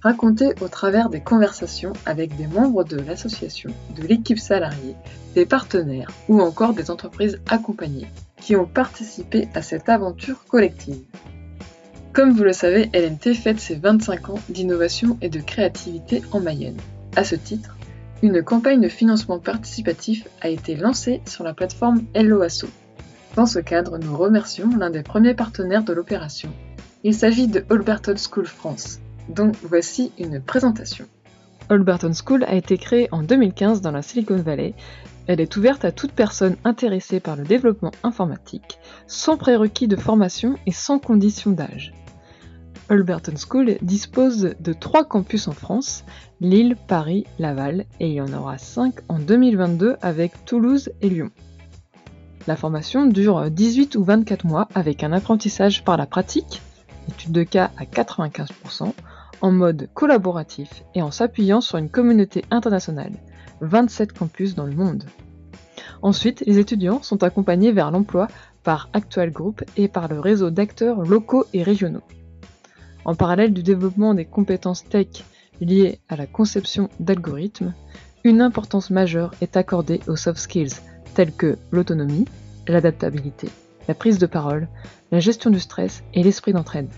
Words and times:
raconté 0.00 0.54
au 0.60 0.68
travers 0.68 1.08
des 1.08 1.20
conversations 1.20 1.92
avec 2.06 2.36
des 2.36 2.46
membres 2.46 2.84
de 2.84 2.98
l'association, 2.98 3.70
de 3.96 4.06
l'équipe 4.06 4.38
salariée, 4.38 4.96
des 5.34 5.46
partenaires 5.46 6.10
ou 6.28 6.40
encore 6.40 6.74
des 6.74 6.90
entreprises 6.90 7.40
accompagnées 7.48 8.08
qui 8.40 8.56
ont 8.56 8.66
participé 8.66 9.48
à 9.54 9.62
cette 9.62 9.88
aventure 9.88 10.44
collective. 10.46 11.02
Comme 12.12 12.32
vous 12.32 12.44
le 12.44 12.52
savez, 12.52 12.90
LMT 12.94 13.34
fête 13.34 13.60
ses 13.60 13.76
25 13.76 14.30
ans 14.30 14.40
d'innovation 14.48 15.18
et 15.20 15.28
de 15.28 15.40
créativité 15.40 16.22
en 16.32 16.40
Mayenne. 16.40 16.78
À 17.16 17.24
ce 17.24 17.34
titre, 17.34 17.76
une 18.22 18.42
campagne 18.42 18.80
de 18.80 18.88
financement 18.88 19.38
participatif 19.38 20.26
a 20.40 20.48
été 20.48 20.74
lancée 20.74 21.20
sur 21.26 21.44
la 21.44 21.54
plateforme 21.54 22.02
LOASO. 22.14 22.68
Dans 23.36 23.46
ce 23.46 23.60
cadre, 23.60 23.98
nous 23.98 24.16
remercions 24.16 24.70
l'un 24.76 24.90
des 24.90 25.02
premiers 25.02 25.34
partenaires 25.34 25.84
de 25.84 25.92
l'opération. 25.92 26.50
Il 27.04 27.14
s'agit 27.14 27.46
de 27.46 27.64
Alberton 27.70 28.16
School 28.16 28.46
France, 28.46 28.98
dont 29.28 29.52
voici 29.62 30.12
une 30.18 30.40
présentation. 30.40 31.06
Alberton 31.68 32.12
School 32.12 32.44
a 32.44 32.54
été 32.54 32.78
créée 32.78 33.08
en 33.12 33.22
2015 33.22 33.80
dans 33.80 33.90
la 33.90 34.02
Silicon 34.02 34.36
Valley. 34.36 34.74
Elle 35.26 35.40
est 35.40 35.56
ouverte 35.56 35.84
à 35.84 35.92
toute 35.92 36.12
personne 36.12 36.56
intéressée 36.64 37.20
par 37.20 37.36
le 37.36 37.44
développement 37.44 37.92
informatique, 38.02 38.78
sans 39.06 39.36
prérequis 39.36 39.88
de 39.88 39.96
formation 39.96 40.56
et 40.66 40.72
sans 40.72 40.98
condition 40.98 41.50
d'âge. 41.50 41.92
Alberton 42.88 43.34
School 43.36 43.76
dispose 43.82 44.54
de 44.58 44.72
trois 44.72 45.04
campus 45.04 45.46
en 45.46 45.52
France, 45.52 46.04
Lille, 46.40 46.76
Paris, 46.86 47.26
Laval, 47.38 47.84
et 48.00 48.08
il 48.08 48.14
y 48.14 48.20
en 48.22 48.32
aura 48.32 48.56
cinq 48.56 48.94
en 49.08 49.18
2022 49.18 49.96
avec 50.00 50.46
Toulouse 50.46 50.90
et 51.02 51.10
Lyon. 51.10 51.30
La 52.46 52.56
formation 52.56 53.04
dure 53.04 53.50
18 53.50 53.96
ou 53.96 54.04
24 54.04 54.46
mois 54.46 54.68
avec 54.74 55.02
un 55.04 55.12
apprentissage 55.12 55.84
par 55.84 55.98
la 55.98 56.06
pratique, 56.06 56.62
étude 57.10 57.32
de 57.32 57.42
cas 57.42 57.70
à 57.76 57.84
95%, 57.84 58.94
en 59.40 59.52
mode 59.52 59.88
collaboratif 59.94 60.82
et 60.94 61.02
en 61.02 61.10
s'appuyant 61.10 61.60
sur 61.60 61.78
une 61.78 61.90
communauté 61.90 62.44
internationale, 62.50 63.12
27 63.60 64.12
campus 64.12 64.54
dans 64.54 64.66
le 64.66 64.74
monde. 64.74 65.04
Ensuite, 66.02 66.42
les 66.46 66.58
étudiants 66.58 67.02
sont 67.02 67.22
accompagnés 67.22 67.72
vers 67.72 67.90
l'emploi 67.90 68.28
par 68.62 68.88
Actual 68.92 69.30
Group 69.30 69.62
et 69.76 69.88
par 69.88 70.08
le 70.08 70.20
réseau 70.20 70.50
d'acteurs 70.50 71.02
locaux 71.02 71.46
et 71.52 71.62
régionaux. 71.62 72.02
En 73.04 73.14
parallèle 73.14 73.54
du 73.54 73.62
développement 73.62 74.14
des 74.14 74.24
compétences 74.24 74.84
tech 74.84 75.24
liées 75.60 76.00
à 76.08 76.16
la 76.16 76.26
conception 76.26 76.88
d'algorithmes, 77.00 77.74
une 78.24 78.40
importance 78.40 78.90
majeure 78.90 79.32
est 79.40 79.56
accordée 79.56 80.00
aux 80.06 80.16
soft 80.16 80.40
skills 80.40 80.80
tels 81.14 81.32
que 81.32 81.56
l'autonomie, 81.70 82.26
l'adaptabilité, 82.66 83.48
la 83.88 83.94
prise 83.94 84.18
de 84.18 84.26
parole, 84.26 84.68
la 85.10 85.20
gestion 85.20 85.50
du 85.50 85.58
stress 85.58 86.02
et 86.14 86.22
l'esprit 86.22 86.52
d'entraide. 86.52 86.90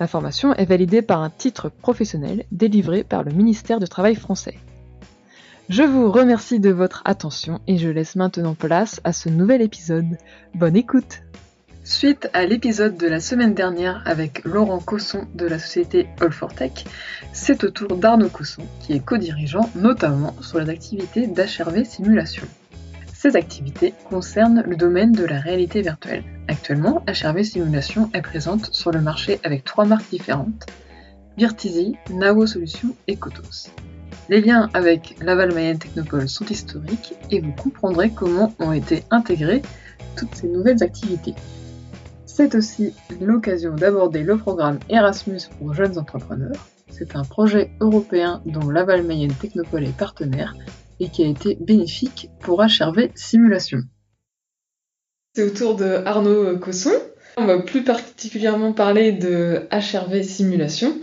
La 0.00 0.06
formation 0.06 0.54
est 0.54 0.64
validée 0.64 1.02
par 1.02 1.22
un 1.22 1.30
titre 1.30 1.68
professionnel 1.68 2.44
délivré 2.52 3.02
par 3.02 3.24
le 3.24 3.32
ministère 3.32 3.80
du 3.80 3.88
Travail 3.88 4.14
français. 4.14 4.58
Je 5.68 5.82
vous 5.82 6.10
remercie 6.10 6.60
de 6.60 6.70
votre 6.70 7.02
attention 7.04 7.60
et 7.66 7.76
je 7.76 7.88
laisse 7.88 8.16
maintenant 8.16 8.54
place 8.54 9.00
à 9.04 9.12
ce 9.12 9.28
nouvel 9.28 9.60
épisode. 9.60 10.16
Bonne 10.54 10.76
écoute 10.76 11.22
Suite 11.84 12.28
à 12.32 12.44
l'épisode 12.44 12.96
de 12.96 13.06
la 13.06 13.18
semaine 13.18 13.54
dernière 13.54 14.02
avec 14.04 14.44
Laurent 14.44 14.78
Cosson 14.78 15.26
de 15.34 15.46
la 15.46 15.58
société 15.58 16.06
All 16.20 16.32
c'est 17.32 17.64
au 17.64 17.70
tour 17.70 17.96
d'Arnaud 17.96 18.28
Cosson 18.28 18.62
qui 18.80 18.92
est 18.92 19.04
co-dirigeant 19.04 19.68
notamment 19.74 20.34
sur 20.42 20.60
les 20.60 20.68
activités 20.68 21.26
d'HRV 21.26 21.84
Simulation. 21.84 22.46
Ces 23.20 23.34
activités 23.34 23.94
concernent 24.08 24.62
le 24.64 24.76
domaine 24.76 25.10
de 25.10 25.24
la 25.24 25.40
réalité 25.40 25.82
virtuelle. 25.82 26.22
Actuellement, 26.46 27.04
HRV 27.08 27.42
Simulation 27.42 28.08
est 28.14 28.22
présente 28.22 28.72
sur 28.72 28.92
le 28.92 29.00
marché 29.00 29.40
avec 29.42 29.64
trois 29.64 29.86
marques 29.86 30.08
différentes 30.08 30.66
Virtizi, 31.36 31.96
Nao 32.10 32.46
Solutions 32.46 32.94
et 33.08 33.16
Kotos. 33.16 33.72
Les 34.28 34.40
liens 34.40 34.70
avec 34.72 35.16
Laval 35.20 35.52
Mayenne 35.52 35.80
Technopole 35.80 36.28
sont 36.28 36.44
historiques 36.44 37.14
et 37.32 37.40
vous 37.40 37.50
comprendrez 37.60 38.10
comment 38.10 38.54
ont 38.60 38.70
été 38.70 39.02
intégrées 39.10 39.62
toutes 40.16 40.36
ces 40.36 40.46
nouvelles 40.46 40.84
activités. 40.84 41.34
C'est 42.24 42.54
aussi 42.54 42.94
l'occasion 43.20 43.74
d'aborder 43.74 44.22
le 44.22 44.38
programme 44.38 44.78
Erasmus 44.88 45.40
pour 45.58 45.74
jeunes 45.74 45.98
entrepreneurs. 45.98 46.68
C'est 46.88 47.16
un 47.16 47.24
projet 47.24 47.72
européen 47.80 48.42
dont 48.46 48.70
Laval 48.70 49.02
Mayenne 49.02 49.34
Technopole 49.34 49.86
est 49.86 49.98
partenaire 49.98 50.54
et 51.00 51.08
qui 51.08 51.24
a 51.24 51.26
été 51.26 51.56
bénéfique 51.60 52.28
pour 52.40 52.62
HRV 52.62 53.08
Simulation. 53.14 53.78
C'est 55.34 55.44
au 55.44 55.50
tour 55.50 55.76
de 55.76 56.02
Arnaud 56.04 56.58
Cosson. 56.58 56.92
On 57.36 57.46
va 57.46 57.60
plus 57.60 57.84
particulièrement 57.84 58.72
parler 58.72 59.12
de 59.12 59.62
HRV 59.70 60.22
Simulation. 60.22 60.94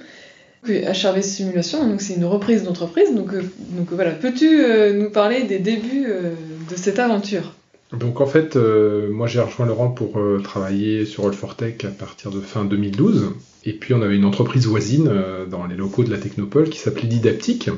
HRV 0.67 1.21
Simulation, 1.21 1.97
c'est 1.99 2.15
une 2.15 2.25
reprise 2.25 2.63
d'entreprise. 2.63 3.13
Donc, 3.13 3.33
euh, 3.33 3.43
donc 3.77 3.91
voilà, 3.91 4.11
peux-tu 4.11 4.63
euh, 4.63 4.93
nous 4.93 5.09
parler 5.09 5.43
des 5.43 5.59
débuts 5.59 6.05
euh, 6.07 6.31
de 6.69 6.75
cette 6.75 6.99
aventure? 6.99 7.53
Donc 7.93 8.19
en 8.19 8.25
fait, 8.25 8.57
moi 8.57 9.27
j'ai 9.27 9.39
rejoint 9.39 9.67
Laurent 9.67 9.89
pour 9.89 10.19
travailler 10.43 11.05
sur 11.05 11.29
All4Tech 11.29 11.85
à 11.85 11.91
partir 11.91 12.31
de 12.31 12.41
fin 12.41 12.65
2012. 12.65 13.31
Et 13.63 13.73
puis 13.73 13.93
on 13.93 14.01
avait 14.01 14.15
une 14.15 14.25
entreprise 14.25 14.65
voisine 14.65 15.09
dans 15.49 15.65
les 15.65 15.75
locaux 15.75 16.03
de 16.03 16.11
la 16.11 16.17
Technopole 16.17 16.69
qui 16.69 16.79
s'appelait 16.79 17.07
Didaptique, 17.07 17.69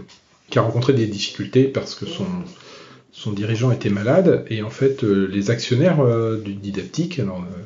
qui 0.50 0.60
a 0.60 0.62
rencontré 0.62 0.94
des 0.94 1.08
difficultés 1.08 1.64
parce 1.64 1.96
que 1.96 2.06
son, 2.06 3.32
dirigeant 3.32 3.72
était 3.72 3.90
malade 3.90 4.46
et 4.50 4.62
en 4.62 4.70
fait 4.70 5.04
euh, 5.04 5.28
les 5.32 5.52
actionnaires 5.52 6.00
euh, 6.00 6.38
du 6.38 6.54
didactique, 6.54 7.20
alors, 7.20 7.42
euh, 7.42 7.64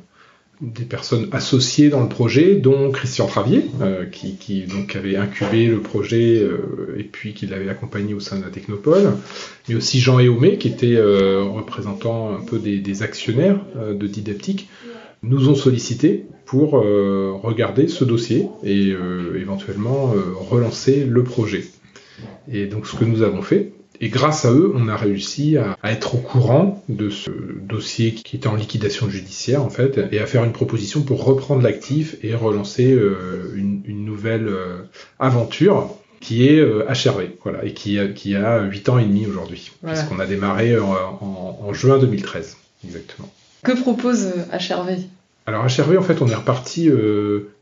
des 0.61 0.85
personnes 0.85 1.27
associées 1.31 1.89
dans 1.89 2.01
le 2.01 2.09
projet, 2.09 2.55
dont 2.55 2.91
Christian 2.91 3.25
Travier, 3.25 3.65
qui, 4.11 4.35
qui, 4.35 4.61
donc 4.67 4.95
avait 4.95 5.15
incubé 5.15 5.65
le 5.65 5.79
projet 5.79 6.47
et 6.95 7.03
puis 7.03 7.33
qui 7.33 7.47
l'avait 7.47 7.67
accompagné 7.67 8.13
au 8.13 8.19
sein 8.19 8.37
de 8.37 8.43
la 8.43 8.51
Technopole, 8.51 9.11
mais 9.67 9.73
aussi 9.73 9.99
Jean 9.99 10.19
Éomé, 10.19 10.59
qui 10.59 10.67
était 10.67 11.01
représentant 11.01 12.35
un 12.35 12.41
peu 12.41 12.59
des, 12.59 12.77
des 12.77 13.01
actionnaires 13.01 13.59
de 13.75 14.05
Didaptique, 14.05 14.69
nous 15.23 15.49
ont 15.49 15.55
sollicité 15.55 16.27
pour 16.45 16.73
regarder 16.73 17.87
ce 17.87 18.03
dossier 18.03 18.47
et 18.63 18.93
éventuellement 19.35 20.13
relancer 20.47 21.05
le 21.05 21.23
projet. 21.23 21.63
Et 22.51 22.67
donc 22.67 22.87
ce 22.87 22.95
que 22.95 23.05
nous 23.05 23.21
avons 23.21 23.41
fait, 23.41 23.71
et 24.03 24.09
grâce 24.09 24.45
à 24.45 24.51
eux, 24.51 24.73
on 24.75 24.87
a 24.87 24.97
réussi 24.97 25.57
à, 25.57 25.77
être 25.83 26.15
au 26.15 26.17
courant 26.17 26.83
de 26.89 27.11
ce 27.11 27.29
dossier 27.29 28.15
qui 28.15 28.35
était 28.35 28.47
en 28.47 28.55
liquidation 28.55 29.07
judiciaire 29.07 29.63
en 29.63 29.69
fait, 29.69 30.01
et 30.11 30.19
à 30.19 30.25
faire 30.25 30.43
une 30.43 30.53
proposition 30.53 31.03
pour 31.03 31.23
reprendre 31.23 31.61
l'actif 31.61 32.17
et 32.23 32.33
relancer 32.33 32.91
euh, 32.91 33.53
une, 33.55 33.83
nouvelle 34.03 34.47
euh, 34.47 34.77
aventure 35.19 35.95
qui 36.19 36.47
est 36.47 36.59
HRV, 36.59 37.19
euh, 37.19 37.27
voilà, 37.43 37.63
et 37.63 37.73
qui 37.73 37.99
a, 37.99 38.07
qui 38.07 38.35
a 38.35 38.63
8 38.63 38.89
ans 38.89 38.97
et 38.97 39.05
demi 39.05 39.27
aujourd'hui, 39.27 39.71
parce 39.83 40.03
qu'on 40.03 40.19
a 40.19 40.25
démarré 40.25 40.77
en, 40.79 41.71
juin 41.71 41.99
2013, 41.99 42.57
exactement. 42.83 43.31
Que 43.63 43.79
propose 43.79 44.33
HRV 44.51 44.97
alors 45.47 45.65
HRV, 45.65 45.97
en 45.97 46.03
fait, 46.03 46.21
on 46.21 46.27
est 46.27 46.35
reparti 46.35 46.87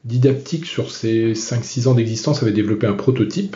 didactique 0.04 0.66
sur 0.66 0.92
ses 0.92 1.32
5-6 1.32 1.88
ans 1.88 1.94
d'existence, 1.94 2.44
avait 2.44 2.52
développé 2.52 2.86
un 2.88 2.94
prototype 2.94 3.56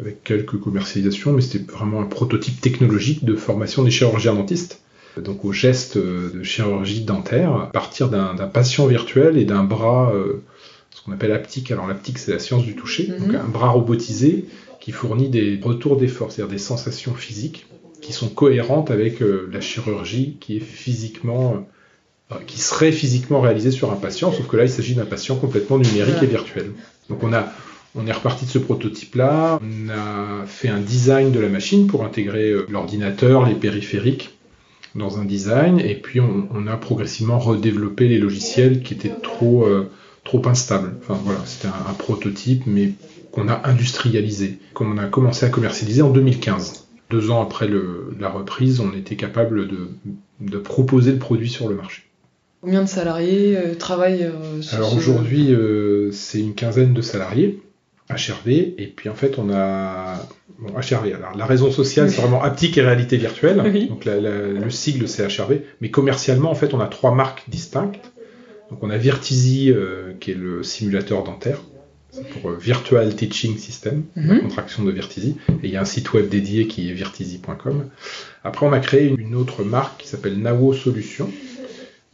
avec 0.00 0.24
quelques 0.24 0.58
commercialisations, 0.58 1.32
mais 1.32 1.42
c'était 1.42 1.72
vraiment 1.72 2.00
un 2.00 2.06
prototype 2.06 2.60
technologique 2.60 3.24
de 3.24 3.36
formation 3.36 3.82
des 3.82 3.90
chirurgiens 3.90 4.34
dentistes. 4.34 4.80
Donc 5.16 5.44
au 5.44 5.52
geste 5.52 5.96
de 5.96 6.42
chirurgie 6.42 7.02
dentaire, 7.02 7.54
à 7.54 7.66
partir 7.66 8.08
d'un 8.08 8.34
patient 8.48 8.86
virtuel 8.86 9.38
et 9.38 9.44
d'un 9.44 9.62
bras, 9.62 10.12
euh, 10.12 10.42
ce 10.90 11.02
qu'on 11.02 11.12
appelle 11.12 11.32
haptique. 11.32 11.70
Alors 11.70 11.86
l'aptique, 11.86 12.18
c'est 12.18 12.32
la 12.32 12.40
science 12.40 12.64
du 12.64 12.74
toucher. 12.74 13.06
Donc 13.06 13.28
mhm. 13.28 13.36
un 13.36 13.48
bras 13.48 13.68
robotisé 13.68 14.46
qui 14.80 14.90
fournit 14.90 15.28
des 15.28 15.60
retours 15.62 15.96
d'effort, 15.96 16.32
c'est-à-dire 16.32 16.52
des 16.52 16.58
sensations 16.58 17.14
physiques 17.14 17.66
qui 18.00 18.12
sont 18.12 18.28
cohérentes 18.28 18.90
avec 18.90 19.22
euh, 19.22 19.48
la 19.52 19.60
chirurgie 19.60 20.36
qui 20.40 20.56
est 20.56 20.60
physiquement 20.60 21.66
euh, 22.32 22.36
qui 22.46 22.58
serait 22.58 22.92
physiquement 22.92 23.40
réalisée 23.40 23.70
sur 23.70 23.92
un 23.92 23.96
patient, 23.96 24.32
sauf 24.32 24.46
que 24.46 24.56
là 24.56 24.64
il 24.64 24.70
s'agit 24.70 24.94
d'un 24.94 25.04
patient 25.04 25.36
complètement 25.36 25.78
numérique 25.78 26.22
et 26.22 26.26
virtuel. 26.26 26.72
Donc 27.08 27.22
on 27.22 27.32
a 27.32 27.52
on 27.94 28.06
est 28.06 28.12
reparti 28.12 28.44
de 28.44 28.50
ce 28.50 28.58
prototype-là, 28.58 29.60
on 29.62 29.88
a 29.88 30.46
fait 30.46 30.68
un 30.68 30.80
design 30.80 31.30
de 31.30 31.40
la 31.40 31.48
machine 31.48 31.86
pour 31.86 32.04
intégrer 32.04 32.50
euh, 32.50 32.66
l'ordinateur, 32.68 33.46
les 33.46 33.54
périphériques 33.54 34.36
dans 34.94 35.18
un 35.18 35.24
design, 35.24 35.80
et 35.80 35.94
puis 35.96 36.20
on, 36.20 36.66
a 36.68 36.76
progressivement 36.76 37.40
redéveloppé 37.40 38.06
les 38.06 38.18
logiciels 38.18 38.82
qui 38.82 38.94
étaient 38.94 39.12
trop, 39.22 39.64
euh, 39.64 39.90
trop 40.22 40.46
instables. 40.46 40.94
Enfin 41.00 41.18
voilà, 41.24 41.40
c'était 41.46 41.66
un, 41.66 41.94
prototype, 41.94 42.62
mais 42.66 42.92
qu'on 43.32 43.48
a 43.48 43.60
industrialisé, 43.64 44.58
qu'on 44.72 44.96
a 44.98 45.06
commencé 45.06 45.46
à 45.46 45.48
commercialiser 45.48 46.02
en 46.02 46.10
2015. 46.10 46.86
Deux 47.10 47.30
ans 47.30 47.42
après 47.42 47.68
la 48.18 48.28
reprise, 48.28 48.80
on 48.80 48.92
était 48.92 49.16
capable 49.16 49.68
de, 49.68 50.58
proposer 50.58 51.12
le 51.12 51.18
produit 51.18 51.50
sur 51.50 51.68
le 51.68 51.74
marché. 51.74 52.02
Combien 52.60 52.82
de 52.82 52.88
salariés 52.88 53.56
euh, 53.56 53.74
travaillent 53.74 54.24
euh, 54.24 54.62
sur 54.62 54.76
Alors 54.76 54.96
aujourd'hui, 54.96 55.52
euh, 55.52 56.10
c'est 56.12 56.40
une 56.40 56.54
quinzaine 56.54 56.94
de 56.94 57.02
salariés, 57.02 57.60
HRV, 58.10 58.48
et 58.48 58.92
puis 58.94 59.08
en 59.08 59.14
fait, 59.14 59.38
on 59.38 59.50
a 59.50 60.16
bon, 60.58 60.72
HRV. 60.74 61.14
Alors 61.14 61.36
la 61.36 61.46
raison 61.46 61.70
sociale, 61.70 62.10
c'est 62.10 62.20
vraiment 62.20 62.42
haptique 62.42 62.76
et 62.78 62.82
réalité 62.82 63.16
virtuelle. 63.16 63.56
Donc 63.88 64.04
le 64.04 64.70
sigle, 64.70 65.08
c'est 65.08 65.26
HRV. 65.26 65.60
Mais 65.80 65.90
commercialement, 65.90 66.50
en 66.50 66.54
fait, 66.54 66.74
on 66.74 66.80
a 66.80 66.86
trois 66.86 67.14
marques 67.14 67.44
distinctes. 67.48 68.12
Donc 68.70 68.82
on 68.82 68.90
a 68.90 68.98
Virtizi, 68.98 69.74
qui 70.20 70.30
est 70.30 70.34
le 70.34 70.62
simulateur 70.62 71.24
dentaire 71.24 71.60
pour 72.22 72.50
euh, 72.50 72.56
Virtual 72.56 73.14
Teaching 73.14 73.56
System, 73.58 74.04
la 74.16 74.34
mhm. 74.34 74.40
contraction 74.42 74.84
de 74.84 74.90
Virtizi. 74.90 75.36
Et 75.62 75.66
il 75.66 75.70
y 75.70 75.76
a 75.76 75.80
un 75.80 75.86
site 75.86 76.12
web 76.12 76.28
dédié 76.28 76.66
qui 76.66 76.90
est 76.90 76.92
virtizi.com. 76.92 77.88
Après, 78.44 78.66
on 78.66 78.72
a 78.72 78.80
créé 78.80 79.08
une 79.16 79.34
autre 79.34 79.64
marque 79.64 80.02
qui 80.02 80.08
s'appelle 80.08 80.38
Nawo 80.38 80.72
Solutions, 80.72 81.30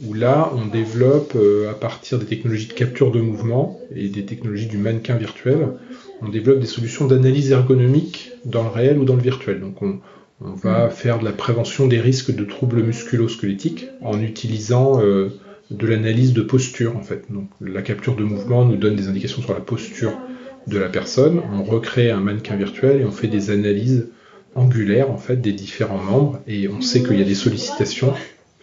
où 0.06 0.14
là, 0.14 0.50
on 0.54 0.66
développe 0.66 1.36
à 1.68 1.74
partir 1.74 2.18
des 2.18 2.26
technologies 2.26 2.68
de 2.68 2.72
capture 2.72 3.10
de 3.10 3.20
mouvement 3.20 3.78
et 3.94 4.08
des 4.08 4.24
technologies 4.24 4.66
du 4.66 4.78
mannequin 4.78 5.16
virtuel, 5.16 5.68
on 6.22 6.28
développe 6.28 6.60
des 6.60 6.66
solutions 6.66 7.06
d'analyse 7.06 7.50
ergonomique 7.50 8.32
dans 8.44 8.62
le 8.62 8.68
réel 8.68 8.98
ou 8.98 9.04
dans 9.04 9.16
le 9.16 9.22
virtuel. 9.22 9.60
Donc, 9.60 9.82
on, 9.82 10.00
va 10.40 10.86
mhm. 10.86 10.90
faire 10.90 11.18
de 11.18 11.24
la 11.24 11.32
prévention 11.32 11.86
des 11.86 12.00
risques 12.00 12.34
de 12.34 12.44
troubles 12.44 12.82
musculo-squelettiques 12.82 13.88
en 14.00 14.20
utilisant 14.22 14.98
euh, 15.02 15.28
de 15.70 15.86
l'analyse 15.86 16.32
de 16.32 16.42
posture 16.42 16.96
en 16.96 17.02
fait. 17.02 17.24
Donc 17.30 17.48
la 17.60 17.82
capture 17.82 18.16
de 18.16 18.24
mouvement 18.24 18.64
nous 18.64 18.76
donne 18.76 18.96
des 18.96 19.08
indications 19.08 19.42
sur 19.42 19.54
la 19.54 19.60
posture 19.60 20.12
de 20.66 20.78
la 20.78 20.88
personne. 20.88 21.42
On 21.52 21.62
recrée 21.62 22.10
un 22.10 22.20
mannequin 22.20 22.56
virtuel 22.56 23.00
et 23.00 23.04
on 23.04 23.12
fait 23.12 23.28
des 23.28 23.50
analyses 23.50 24.08
angulaires 24.54 25.10
en 25.10 25.16
fait 25.16 25.36
des 25.36 25.52
différents 25.52 26.02
membres 26.02 26.40
et 26.48 26.68
on 26.68 26.80
sait 26.80 27.02
qu'il 27.02 27.18
y 27.18 27.22
a 27.22 27.24
des 27.24 27.36
sollicitations 27.36 28.12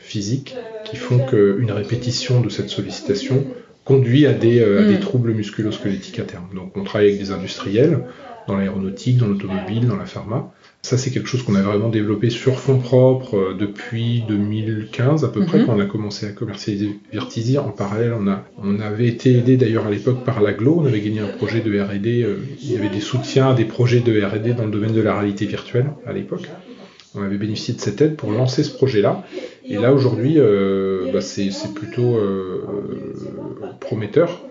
physiques 0.07 0.56
qui 0.86 0.95
font 0.95 1.19
qu'une 1.19 1.71
répétition 1.71 2.42
de 2.42 2.50
cette 2.50 2.69
sollicitation 2.69 3.45
conduit 3.86 4.25
à 4.25 4.33
des, 4.33 4.59
euh, 4.59 4.81
à 4.81 4.88
des 4.88 4.95
hmm. 4.95 5.01
troubles 5.01 5.33
musculo-squelettiques 5.33 6.19
à 6.19 6.24
terme. 6.24 6.48
Donc 6.56 6.75
on 6.75 6.83
travaille 6.83 7.07
avec 7.07 7.19
des 7.19 7.31
industriels 7.31 8.00
dans 8.48 8.57
l'aéronautique, 8.57 9.18
dans 9.18 9.27
l'automobile, 9.27 9.88
dans 9.88 9.98
la 9.98 10.06
pharma, 10.06 10.54
ça, 10.88 10.98
c'est 10.98 11.12
quelque 11.12 11.27
chose 11.27 11.44
qu'on 11.44 11.56
a 11.56 11.62
vraiment 11.62 11.89
développé 11.89 12.30
sur 12.30 12.59
fonds 12.59 12.80
propres 12.80 13.36
euh, 13.36 13.57
depuis 13.59 14.24
2015 14.27 15.25
à 15.25 15.27
peu 15.27 15.44
près, 15.44 15.59
mhm. 15.59 15.65
quand 15.65 15.75
on 15.75 15.80
a 15.81 15.86
commencé 15.86 16.25
à 16.27 16.31
commercialiser. 16.31 17.57
En 17.57 17.71
parallèle, 17.71 18.13
on, 18.18 18.27
a, 18.27 18.45
on 18.57 18.80
avait 18.80 19.07
été 19.07 19.38
aidé 19.38 19.57
d'ailleurs 19.57 19.88
à 19.88 19.92
l'époque 19.92 20.24
par 20.24 20.39
l'aglo. 20.39 20.77
On 20.80 20.86
avait 20.86 21.01
gagné 21.01 21.19
un 21.19 21.27
projet 21.27 21.60
de 21.60 21.77
R&D. 21.77 22.24
Euh, 22.24 22.38
il 22.62 22.71
y 22.71 22.77
avait 22.77 22.88
des 22.89 23.01
soutiens 23.01 23.50
à 23.50 23.53
des 23.53 23.65
projets 23.65 24.00
de 24.00 24.21
R&D 24.21 24.53
dans 24.53 24.63
le 24.63 24.71
domaine 24.71 24.94
de 24.94 25.01
la 25.01 25.18
réalité 25.19 25.45
virtuelle 25.45 25.88
à 26.06 26.13
l'époque. 26.13 26.48
On 27.15 27.24
avait 27.24 27.38
bénéficié 27.38 27.74
de 27.74 27.81
cette 27.81 28.01
aide 28.01 28.15
pour 28.15 28.31
lancer 28.31 28.63
ce 28.63 28.71
projet-là. 28.71 29.24
Et 29.65 29.77
là, 29.77 29.94
aujourd'hui, 29.94 30.36
euh, 30.38 31.12
bah, 31.12 31.21
c'est 31.21 31.51
plutôt 31.74 32.18
prometteur 33.80 34.42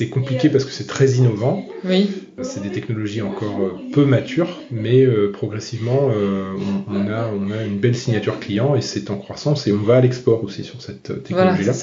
c'est 0.00 0.08
compliqué 0.08 0.48
parce 0.48 0.64
que 0.64 0.70
c'est 0.70 0.86
très 0.86 1.10
innovant. 1.16 1.66
Oui. 1.84 2.08
C'est 2.40 2.62
des 2.62 2.70
technologies 2.70 3.20
encore 3.20 3.60
euh, 3.60 3.72
peu 3.92 4.06
matures, 4.06 4.58
mais 4.70 5.04
euh, 5.04 5.30
progressivement, 5.30 6.08
euh, 6.10 6.54
on, 6.88 7.06
a, 7.06 7.28
on 7.28 7.50
a 7.50 7.62
une 7.64 7.76
belle 7.76 7.94
signature 7.94 8.40
client 8.40 8.74
et 8.74 8.80
c'est 8.80 9.10
en 9.10 9.18
croissance 9.18 9.66
et 9.66 9.72
on 9.72 9.82
va 9.82 9.96
à 9.96 10.00
l'export 10.00 10.42
aussi 10.42 10.64
sur 10.64 10.80
cette 10.80 11.22
technologie-là. 11.22 11.74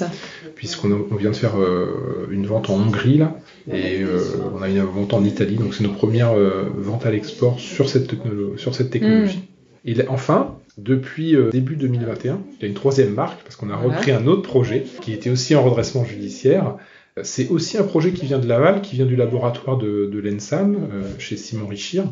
Puisqu'on 0.56 1.06
on 1.12 1.16
vient 1.16 1.30
de 1.30 1.36
faire 1.36 1.54
une 2.32 2.48
vente 2.48 2.72
en 2.72 2.80
Hongrie 2.80 3.20
là 3.20 3.38
et 3.72 4.02
on 4.52 4.64
a 4.64 4.70
une 4.70 4.82
vente 4.82 5.14
en 5.14 5.24
Italie, 5.24 5.58
donc 5.58 5.76
c'est 5.76 5.84
nos 5.84 5.92
premières 5.92 6.34
ventes 6.76 7.06
à 7.06 7.12
l'export 7.12 7.60
sur 7.60 7.88
cette, 7.88 8.10
sur 8.56 8.74
cette 8.74 8.90
technologie. 8.90 9.38
Hmm. 9.38 9.57
Et 9.86 9.96
enfin, 10.08 10.56
depuis 10.78 11.36
début 11.52 11.76
2021, 11.76 12.42
il 12.60 12.62
y 12.62 12.66
a 12.66 12.68
une 12.68 12.74
troisième 12.74 13.14
marque 13.14 13.42
parce 13.44 13.56
qu'on 13.56 13.70
a 13.70 13.76
repris 13.76 14.12
un 14.12 14.28
autre 14.28 14.44
projet 14.44 14.86
qui 15.02 15.14
était 15.14 15.30
aussi 15.30 15.56
en 15.56 15.64
redressement 15.64 16.06
judiciaire 16.06 16.76
c'est 17.24 17.50
aussi 17.50 17.78
un 17.78 17.84
projet 17.84 18.12
qui 18.12 18.26
vient 18.26 18.40
de 18.40 18.48
Laval, 18.48 18.82
qui 18.82 18.96
vient 18.96 19.06
du 19.06 19.16
laboratoire 19.16 19.78
de, 19.78 20.20
l'ENSAM, 20.20 20.76
euh, 20.76 21.04
chez 21.20 21.38
Simon 21.38 21.68
Richir. 21.68 22.06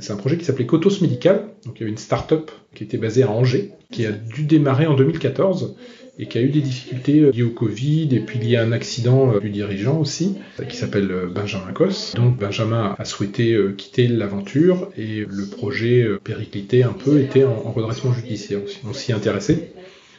C'est 0.00 0.12
un 0.12 0.16
projet 0.16 0.36
qui 0.36 0.44
s'appelait 0.44 0.66
Cotos 0.66 1.00
Médical. 1.00 1.44
Donc 1.64 1.76
il 1.76 1.80
y 1.80 1.82
avait 1.84 1.92
une 1.92 1.98
start-up 1.98 2.50
qui 2.74 2.82
était 2.82 2.98
basée 2.98 3.22
à 3.22 3.30
Angers, 3.30 3.72
qui 3.92 4.06
a 4.06 4.12
dû 4.12 4.42
démarrer 4.42 4.86
en 4.86 4.94
2014 4.94 5.76
et 6.18 6.26
qui 6.26 6.38
a 6.38 6.42
eu 6.42 6.48
des 6.48 6.60
difficultés 6.60 7.20
euh, 7.20 7.30
liées 7.30 7.42
au 7.42 7.50
Covid 7.50 8.08
et 8.12 8.20
puis 8.20 8.38
il 8.40 8.48
y 8.48 8.56
a 8.56 8.62
un 8.62 8.72
accident 8.72 9.34
euh, 9.34 9.40
du 9.40 9.50
dirigeant 9.50 9.98
aussi 9.98 10.36
qui 10.68 10.76
s'appelle 10.76 11.10
Benjamin 11.34 11.72
Cos. 11.72 12.14
Donc 12.14 12.38
Benjamin 12.38 12.94
a 12.98 13.04
souhaité 13.04 13.58
quitter 13.76 14.06
l'aventure 14.06 14.90
et 14.96 15.26
le 15.28 15.46
projet 15.46 16.06
périclité 16.22 16.84
un 16.84 16.92
peu 16.92 17.20
était 17.20 17.44
en, 17.44 17.72
redressement 17.72 18.12
judiciaire 18.12 18.60
aussi. 18.64 18.78
On 18.88 18.92
s'y 18.92 19.12
intéressait. 19.12 19.72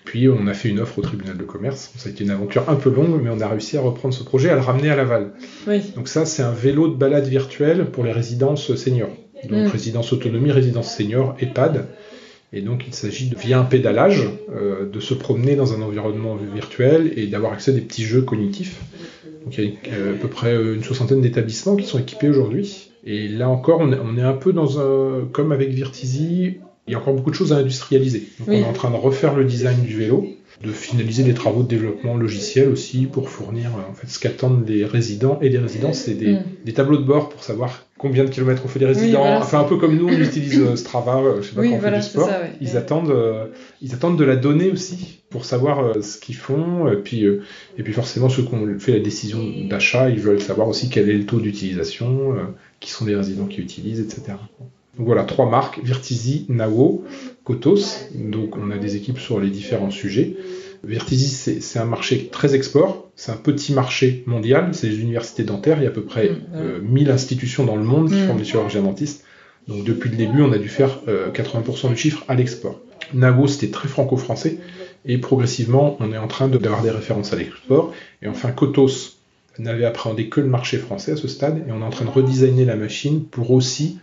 Puis 0.04 0.30
on 0.30 0.46
a 0.48 0.54
fait 0.54 0.70
une 0.70 0.80
offre 0.80 1.00
au 1.00 1.02
tribunal 1.02 1.36
de 1.36 1.44
commerce. 1.44 1.92
Ça 1.98 2.10
a 2.10 2.12
été 2.12 2.24
une 2.24 2.30
aventure 2.30 2.70
un 2.70 2.76
peu 2.76 2.92
longue, 2.92 3.20
mais 3.24 3.30
on 3.32 3.40
a 3.42 3.48
réussi 3.48 3.76
à 3.76 3.82
reprendre 3.82 4.14
ce 4.14 4.24
projet, 4.24 4.50
à 4.50 4.56
le 4.56 4.62
ramener 4.62 4.90
à 4.90 4.96
Laval. 4.96 5.32
Donc 5.96 6.08
ça, 6.08 6.26
c'est 6.26 6.44
un 6.44 6.52
vélo 6.52 6.88
de 6.88 6.96
balade 6.96 7.26
virtuel 7.26 7.86
pour 7.86 8.04
les 8.04 8.12
résidences 8.12 8.76
seniors. 8.76 9.10
Donc 9.50 9.66
mm. 9.66 9.68
résidence 9.68 10.14
autonomie, 10.14 10.52
résidence 10.52 10.96
senior, 10.96 11.36
EHPAD. 11.40 11.88
Et 12.54 12.62
donc 12.62 12.86
il 12.88 12.94
s'agit, 12.94 13.30
de, 13.30 13.36
via 13.36 13.60
un 13.60 13.64
pédalage, 13.64 14.30
euh, 14.56 14.90
de 14.90 15.00
se 15.00 15.14
promener 15.14 15.56
dans 15.56 15.74
un 15.74 15.82
environnement 15.82 16.36
virtuel 16.36 17.12
et 17.18 17.28
d'avoir 17.28 17.54
accès 17.54 17.72
à 17.72 17.74
des 17.74 17.82
petits 17.82 18.06
jeux 18.06 18.22
cognitifs. 18.22 18.80
Donc 19.44 19.58
il 19.58 19.66
y 19.66 19.68
a 19.68 19.94
euh, 19.94 20.16
à 20.16 20.18
peu 20.18 20.28
près 20.28 20.56
une 20.56 20.84
soixantaine 20.84 21.22
d'établissements 21.22 21.76
qui 21.76 21.86
sont 21.86 22.00
équipés 22.00 22.30
aujourd'hui. 22.30 22.92
Et 23.04 23.28
là 23.28 23.50
encore, 23.50 23.82
on 23.82 24.18
est 24.18 24.22
un 24.22 24.34
peu 24.34 24.54
dans 24.54 24.80
un, 24.80 25.28
comme 25.32 25.52
avec 25.52 25.70
Virtizi, 25.70 26.58
il 26.88 26.92
y 26.92 26.96
a 26.96 27.00
encore 27.00 27.14
beaucoup 27.14 27.32
de 27.32 27.36
choses 27.36 27.54
à 27.54 27.58
industrialiser. 27.58 28.28
Donc 28.40 28.50
on 28.50 28.52
est 28.52 28.64
en 28.64 28.74
train 28.74 28.90
de 28.90 28.96
refaire 28.96 29.36
le 29.36 29.46
design 29.46 29.82
du 29.82 29.96
vélo, 29.96 30.26
de 30.64 30.72
finaliser 30.72 31.24
des 31.24 31.34
travaux 31.34 31.64
de 31.64 31.68
développement 31.68 32.16
logiciel 32.16 32.70
aussi 32.70 33.08
pour 33.08 33.30
fournir 33.30 33.72
euh, 33.76 33.92
en 33.92 33.94
fait 33.94 34.08
ce 34.08 34.20
qu'attendent 34.20 34.68
les 34.68 34.86
résidents 34.86 35.38
et 35.42 35.50
les 35.50 35.58
résidents, 35.58 35.94
c'est 35.94 36.14
des, 36.14 36.34
mm. 36.34 36.44
des, 36.64 36.74
tableaux 36.74 36.98
de 36.98 37.04
bord 37.04 37.30
pour 37.30 37.44
savoir 37.44 37.86
combien 37.98 38.24
de 38.24 38.30
kilomètres 38.30 38.64
ont 38.64 38.70
fait 38.70 38.80
les 38.80 38.86
résidents. 38.86 39.26
Enfin 39.38 39.60
un 39.60 39.64
peu 39.66 39.78
comme 39.78 39.98
nous 39.98 40.08
on 40.08 40.18
utilise 40.18 40.60
euh, 40.60 40.76
Strava, 40.76 41.18
euh, 41.18 41.42
je 41.42 41.50
sais 41.50 41.56
pas 41.56 41.64
quand 41.64 41.74
on 41.74 41.80
fait 41.80 41.96
du 41.96 42.02
sport. 42.02 42.30
ils 42.62 42.78
attendent, 42.78 43.14
ils 43.82 43.94
attendent 43.94 44.18
de 44.18 44.24
la 44.24 44.38
donnée 44.38 44.72
aussi 44.72 45.24
pour 45.30 45.44
savoir 45.44 46.02
ce 46.02 46.18
qu'ils 46.18 46.36
font. 46.36 46.90
Et 46.90 46.98
puis, 46.98 47.26
et 47.26 47.84
puis 47.84 47.94
forcément 47.94 48.30
ceux 48.30 48.44
qui 48.44 48.54
ont 48.54 48.80
fait 48.80 48.94
la 48.94 49.00
décision 49.00 49.44
d'achat, 49.68 50.10
ils 50.10 50.20
veulent 50.20 50.42
savoir 50.42 50.70
aussi 50.70 50.90
quel 50.90 51.10
est 51.10 51.18
le 51.18 51.26
taux 51.26 51.40
d'utilisation, 51.40 52.36
qui 52.80 52.92
sont 52.92 53.06
les 53.06 53.16
résidents 53.16 53.48
qui 53.48 53.60
utilisent, 53.60 54.00
etc. 54.00 54.38
Donc 54.98 55.08
voilà, 55.08 55.24
trois 55.24 55.50
marques, 55.50 55.80
Virtizi, 55.84 56.46
Nao, 56.50 57.04
Kotos. 57.44 58.10
Donc 58.14 58.58
on 58.58 58.72
a 58.72 58.78
des 58.78 58.96
équipes 58.96 59.20
sur 59.20 59.40
les 59.40 59.50
différents 59.50 59.92
sujets. 59.92 60.36
Virtizi, 60.84 61.62
c'est 61.62 61.80
un 61.80 61.86
marché 61.86 62.30
très 62.32 62.54
export, 62.54 63.10
c'est 63.16 63.32
un 63.32 63.38
petit 63.38 63.74
marché 63.74 64.24
mondial, 64.28 64.70
c'est 64.74 64.88
les 64.88 65.00
universités 65.00 65.44
dentaires, 65.44 65.78
il 65.80 65.84
y 65.84 65.88
a 65.88 65.90
à 65.90 65.94
peu 65.94 66.04
près 66.04 66.30
1000 66.30 66.38
mm, 66.38 67.10
euh, 67.10 67.14
institutions 67.14 67.66
dans 67.66 67.76
le 67.76 67.84
monde 67.84 68.10
qui 68.10 68.16
mm. 68.16 68.26
forment 68.28 68.38
des 68.38 68.46
chirurgiens 68.46 68.84
dentistes. 68.84 69.24
Donc 69.68 69.84
depuis 69.84 70.12
le 70.12 70.16
début, 70.16 70.44
on 70.44 70.52
a 70.52 70.60
dû 70.60 70.70
faire 70.70 71.00
80% 71.08 71.08
euh, 71.08 71.90
du 71.90 71.98
chiffre 71.98 72.24
à 72.28 72.36
l'export. 72.36 72.80
Nao, 73.14 73.48
c'était 73.48 73.72
très 73.72 73.88
franco-français, 73.88 74.60
et 75.06 75.18
progressivement, 75.18 75.98
on 76.00 76.12
est 76.12 76.18
en 76.18 76.28
train 76.28 76.48
d'avoir 76.48 76.84
des 76.84 76.92
références 76.92 77.34
à 77.34 77.36
l'export. 77.36 77.94
Et 78.22 78.28
enfin, 78.28 78.52
Kotos 78.52 79.18
n'avait 79.58 79.86
appréhendé 79.86 80.30
que 80.30 80.42
le 80.42 80.48
marché 80.48 80.78
français 80.78 81.14
à 81.14 81.16
ce 81.16 81.28
stade, 81.28 81.64
et 81.68 81.72
on 81.72 81.82
est 81.82 81.86
en 81.86 81.90
train 81.90 82.06
de 82.06 82.10
redesigner 82.10 82.66
la 82.66 82.76
machine 82.76 83.24
pour 83.24 83.52
aussi 83.52 83.98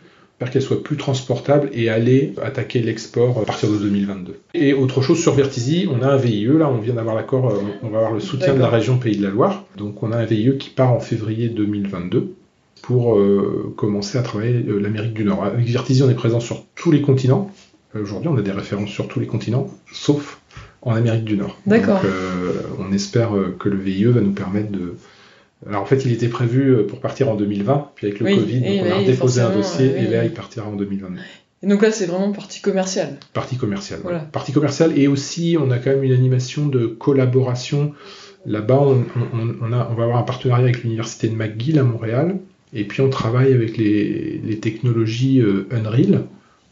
qu'elle 0.50 0.62
soit 0.62 0.82
plus 0.82 0.96
transportable 0.96 1.70
et 1.72 1.88
aller 1.88 2.34
attaquer 2.42 2.80
l'export 2.80 3.38
à 3.38 3.44
partir 3.44 3.70
de 3.70 3.76
2022. 3.76 4.40
Et 4.54 4.72
autre 4.72 5.02
chose 5.02 5.20
sur 5.20 5.34
Vertizi, 5.34 5.88
on 5.90 6.02
a 6.02 6.08
un 6.08 6.16
VIE, 6.16 6.46
là 6.46 6.68
on 6.68 6.78
vient 6.78 6.94
d'avoir 6.94 7.14
l'accord, 7.14 7.50
euh, 7.50 7.62
on 7.82 7.88
va 7.88 7.98
avoir 7.98 8.12
le 8.12 8.20
soutien 8.20 8.54
de 8.54 8.58
la 8.58 8.68
région 8.68 8.98
Pays 8.98 9.16
de 9.16 9.22
la 9.22 9.30
Loire, 9.30 9.64
donc 9.76 10.02
on 10.02 10.12
a 10.12 10.16
un 10.16 10.24
VIE 10.24 10.56
qui 10.58 10.70
part 10.70 10.92
en 10.92 11.00
février 11.00 11.48
2022 11.48 12.34
pour 12.82 13.16
euh, 13.16 13.72
commencer 13.76 14.18
à 14.18 14.22
travailler 14.22 14.64
euh, 14.66 14.80
l'Amérique 14.80 15.14
du 15.14 15.24
Nord. 15.24 15.44
Avec 15.44 15.66
Vertizi, 15.66 16.02
on 16.02 16.10
est 16.10 16.14
présent 16.14 16.40
sur 16.40 16.64
tous 16.74 16.90
les 16.90 17.00
continents. 17.00 17.50
Aujourd'hui, 17.94 18.28
on 18.28 18.36
a 18.36 18.42
des 18.42 18.52
références 18.52 18.88
sur 18.88 19.06
tous 19.06 19.20
les 19.20 19.26
continents, 19.26 19.68
sauf 19.92 20.40
en 20.80 20.94
Amérique 20.94 21.24
du 21.24 21.36
Nord. 21.36 21.56
D'accord. 21.66 22.00
Donc, 22.02 22.10
on 22.80 22.92
espère 22.92 23.32
que 23.58 23.68
le 23.68 23.76
VIE 23.76 24.04
va 24.06 24.20
nous 24.20 24.32
permettre 24.32 24.72
de, 24.72 24.96
alors 25.68 25.82
en 25.82 25.86
fait, 25.86 26.04
il 26.04 26.12
était 26.12 26.28
prévu 26.28 26.70
euh, 26.70 26.86
pour 26.86 27.00
partir 27.00 27.28
en 27.28 27.34
2020, 27.34 27.90
puis 27.94 28.06
avec 28.08 28.20
le 28.20 28.34
Covid, 28.34 28.60
donc 28.60 28.86
on 28.86 29.00
a 29.00 29.04
déposé 29.04 29.40
un 29.40 29.50
dossier 29.50 29.86
et 29.96 30.08
là, 30.08 30.24
il 30.24 30.32
partira 30.32 30.66
en 30.66 30.74
2020. 30.76 31.08
Et 31.64 31.66
donc 31.68 31.82
là, 31.82 31.92
c'est 31.92 32.06
vraiment 32.06 32.32
partie 32.32 32.60
commerciale. 32.60 33.18
Partie 33.32 33.56
commerciale. 33.56 34.00
Voilà. 34.02 34.20
Partie 34.20 34.52
commerciale 34.52 34.98
et 34.98 35.06
aussi, 35.06 35.56
on 35.60 35.70
a 35.70 35.78
quand 35.78 35.90
même 35.90 36.02
une 36.02 36.12
animation 36.12 36.66
de 36.66 36.86
collaboration. 36.86 37.92
Là-bas, 38.44 38.80
on, 38.80 39.04
on, 39.60 39.72
a, 39.72 39.88
on 39.88 39.94
va 39.94 40.02
avoir 40.02 40.18
un 40.18 40.24
partenariat 40.24 40.64
avec 40.64 40.82
l'université 40.82 41.28
de 41.28 41.36
McGill 41.36 41.78
à 41.78 41.84
Montréal, 41.84 42.38
et 42.74 42.82
puis 42.82 43.00
on 43.00 43.08
travaille 43.08 43.52
avec 43.52 43.76
les, 43.76 44.40
les 44.44 44.58
technologies 44.58 45.40
euh, 45.40 45.68
Unreal 45.70 46.24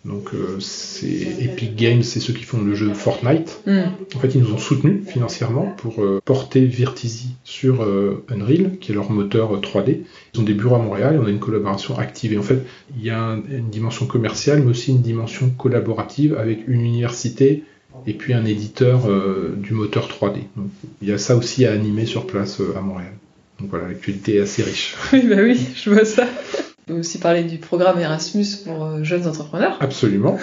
Donc 0.06 0.30
euh, 0.32 0.58
c'est 0.60 1.08
Epic 1.40 1.76
Games, 1.76 2.02
c'est 2.02 2.20
ceux 2.20 2.32
qui 2.32 2.44
font 2.44 2.62
le 2.62 2.74
jeu 2.74 2.94
Fortnite. 2.94 3.60
Mm. 3.66 3.80
En 4.16 4.18
fait, 4.18 4.34
ils 4.34 4.40
nous 4.40 4.52
ont 4.54 4.58
soutenus 4.58 5.06
financièrement 5.06 5.74
pour 5.76 6.02
euh, 6.02 6.20
porter 6.24 6.64
Virtizi 6.64 7.28
sur 7.44 7.82
euh, 7.82 8.24
Unreal, 8.30 8.78
qui 8.80 8.92
est 8.92 8.94
leur 8.94 9.10
moteur 9.10 9.54
euh, 9.54 9.58
3D. 9.60 9.98
Ils 10.34 10.40
ont 10.40 10.44
des 10.44 10.54
bureaux 10.54 10.76
à 10.76 10.78
Montréal 10.78 11.16
et 11.16 11.18
on 11.18 11.26
a 11.26 11.30
une 11.30 11.38
collaboration 11.38 11.98
active. 11.98 12.32
Et 12.32 12.38
en 12.38 12.42
fait, 12.42 12.62
il 12.96 13.04
y 13.04 13.10
a 13.10 13.20
un- 13.22 13.42
une 13.50 13.68
dimension 13.68 14.06
commerciale, 14.06 14.62
mais 14.62 14.70
aussi 14.70 14.90
une 14.90 15.02
dimension 15.02 15.50
collaborative 15.50 16.34
avec 16.34 16.66
une 16.66 16.80
université 16.80 17.64
et 18.06 18.14
puis 18.14 18.32
un 18.32 18.46
éditeur 18.46 19.00
du 19.56 19.74
moteur 19.74 20.08
3D. 20.08 20.36
Donc, 20.56 20.70
il 21.02 21.08
y 21.08 21.12
a 21.12 21.18
ça 21.18 21.36
aussi 21.36 21.66
à 21.66 21.72
animer 21.72 22.06
sur 22.06 22.26
place 22.26 22.62
à 22.74 22.80
Montréal. 22.80 23.12
Donc 23.58 23.68
voilà, 23.68 23.88
l'actualité 23.88 24.36
est 24.36 24.40
assez 24.40 24.62
riche. 24.62 24.94
Oui, 25.12 25.22
bah 25.28 25.36
oui, 25.42 25.60
je 25.74 25.90
vois 25.90 26.06
ça. 26.06 26.26
Peut 26.90 26.98
aussi 26.98 27.18
parler 27.18 27.44
du 27.44 27.58
programme 27.58 27.98
Erasmus 28.00 28.46
pour 28.64 28.84
euh, 28.84 29.02
jeunes 29.04 29.26
entrepreneurs. 29.26 29.76
Absolument. 29.80 30.38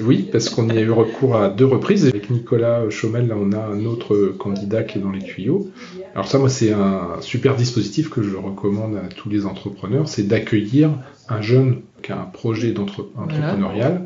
Oui, 0.00 0.28
parce 0.30 0.50
qu'on 0.50 0.68
y 0.68 0.76
a 0.76 0.80
eu 0.82 0.90
recours 0.90 1.36
à 1.36 1.48
deux 1.48 1.64
reprises. 1.64 2.06
Avec 2.06 2.28
Nicolas 2.28 2.88
Chaumel, 2.90 3.28
là, 3.28 3.34
on 3.40 3.52
a 3.52 3.58
un 3.58 3.84
autre 3.86 4.34
candidat 4.38 4.82
qui 4.82 4.98
est 4.98 5.00
dans 5.00 5.10
les 5.10 5.22
tuyaux. 5.22 5.70
Alors 6.14 6.28
ça, 6.28 6.38
moi, 6.38 6.50
c'est 6.50 6.70
un 6.72 7.16
super 7.22 7.56
dispositif 7.56 8.10
que 8.10 8.22
je 8.22 8.36
recommande 8.36 8.96
à 8.96 9.08
tous 9.08 9.30
les 9.30 9.46
entrepreneurs, 9.46 10.06
c'est 10.08 10.24
d'accueillir 10.24 10.90
un 11.30 11.40
jeune 11.40 11.80
qui 12.02 12.12
a 12.12 12.20
un 12.20 12.24
projet 12.26 12.74
entrepreneurial 12.78 14.02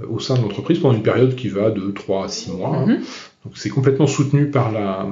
euh, 0.00 0.06
au 0.08 0.20
sein 0.20 0.36
de 0.36 0.42
l'entreprise 0.42 0.78
pendant 0.78 0.94
une 0.94 1.02
période 1.02 1.34
qui 1.34 1.48
va 1.48 1.70
de 1.70 1.90
3 1.90 2.24
à 2.26 2.28
6 2.28 2.52
mois. 2.52 2.76
hein. 2.76 2.86
Mhm. 2.86 2.98
Donc 3.44 3.54
c'est 3.56 3.70
complètement 3.70 4.06
soutenu 4.06 4.46
par 4.50 4.70
la, 4.70 5.04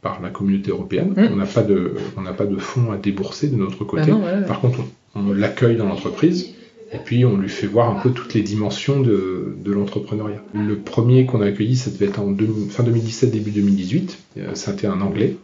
par 0.00 0.22
la 0.22 0.30
communauté 0.30 0.70
européenne. 0.70 1.12
Mhm. 1.14 1.28
On 1.32 1.36
n'a 1.36 1.44
pas, 1.44 1.62
de- 1.62 1.92
on 2.16 2.24
pas 2.32 2.46
de 2.46 2.56
fonds 2.56 2.90
à 2.92 2.96
débourser 2.96 3.48
de 3.48 3.56
notre 3.56 3.80
Bah 3.80 3.90
côté. 3.90 4.10
non, 4.10 4.20
voilà. 4.20 4.40
Par 4.46 4.60
contre, 4.62 4.80
on, 4.80 4.84
on 5.14 5.32
l'accueille 5.32 5.76
dans 5.76 5.86
l'entreprise 5.86 6.54
et 6.92 6.98
puis 7.04 7.24
on 7.24 7.36
lui 7.36 7.48
fait 7.48 7.66
voir 7.66 7.88
un 7.96 8.00
peu 8.00 8.10
toutes 8.10 8.34
les 8.34 8.42
dimensions 8.42 9.00
de, 9.00 9.54
de 9.64 9.72
l'entrepreneuriat. 9.72 10.42
Le 10.54 10.76
premier 10.76 11.24
qu'on 11.26 11.40
a 11.40 11.46
accueilli, 11.46 11.76
ça 11.76 11.90
devait 11.90 12.06
être 12.06 12.20
en 12.20 12.26
deux- 12.30 12.48
fin 12.68 12.82
2017, 12.82 13.30
début 13.30 13.50
2018. 13.52 14.18
Euh, 14.38 14.50
C'était 14.54 14.88
un 14.88 15.00
Anglais, 15.00 15.36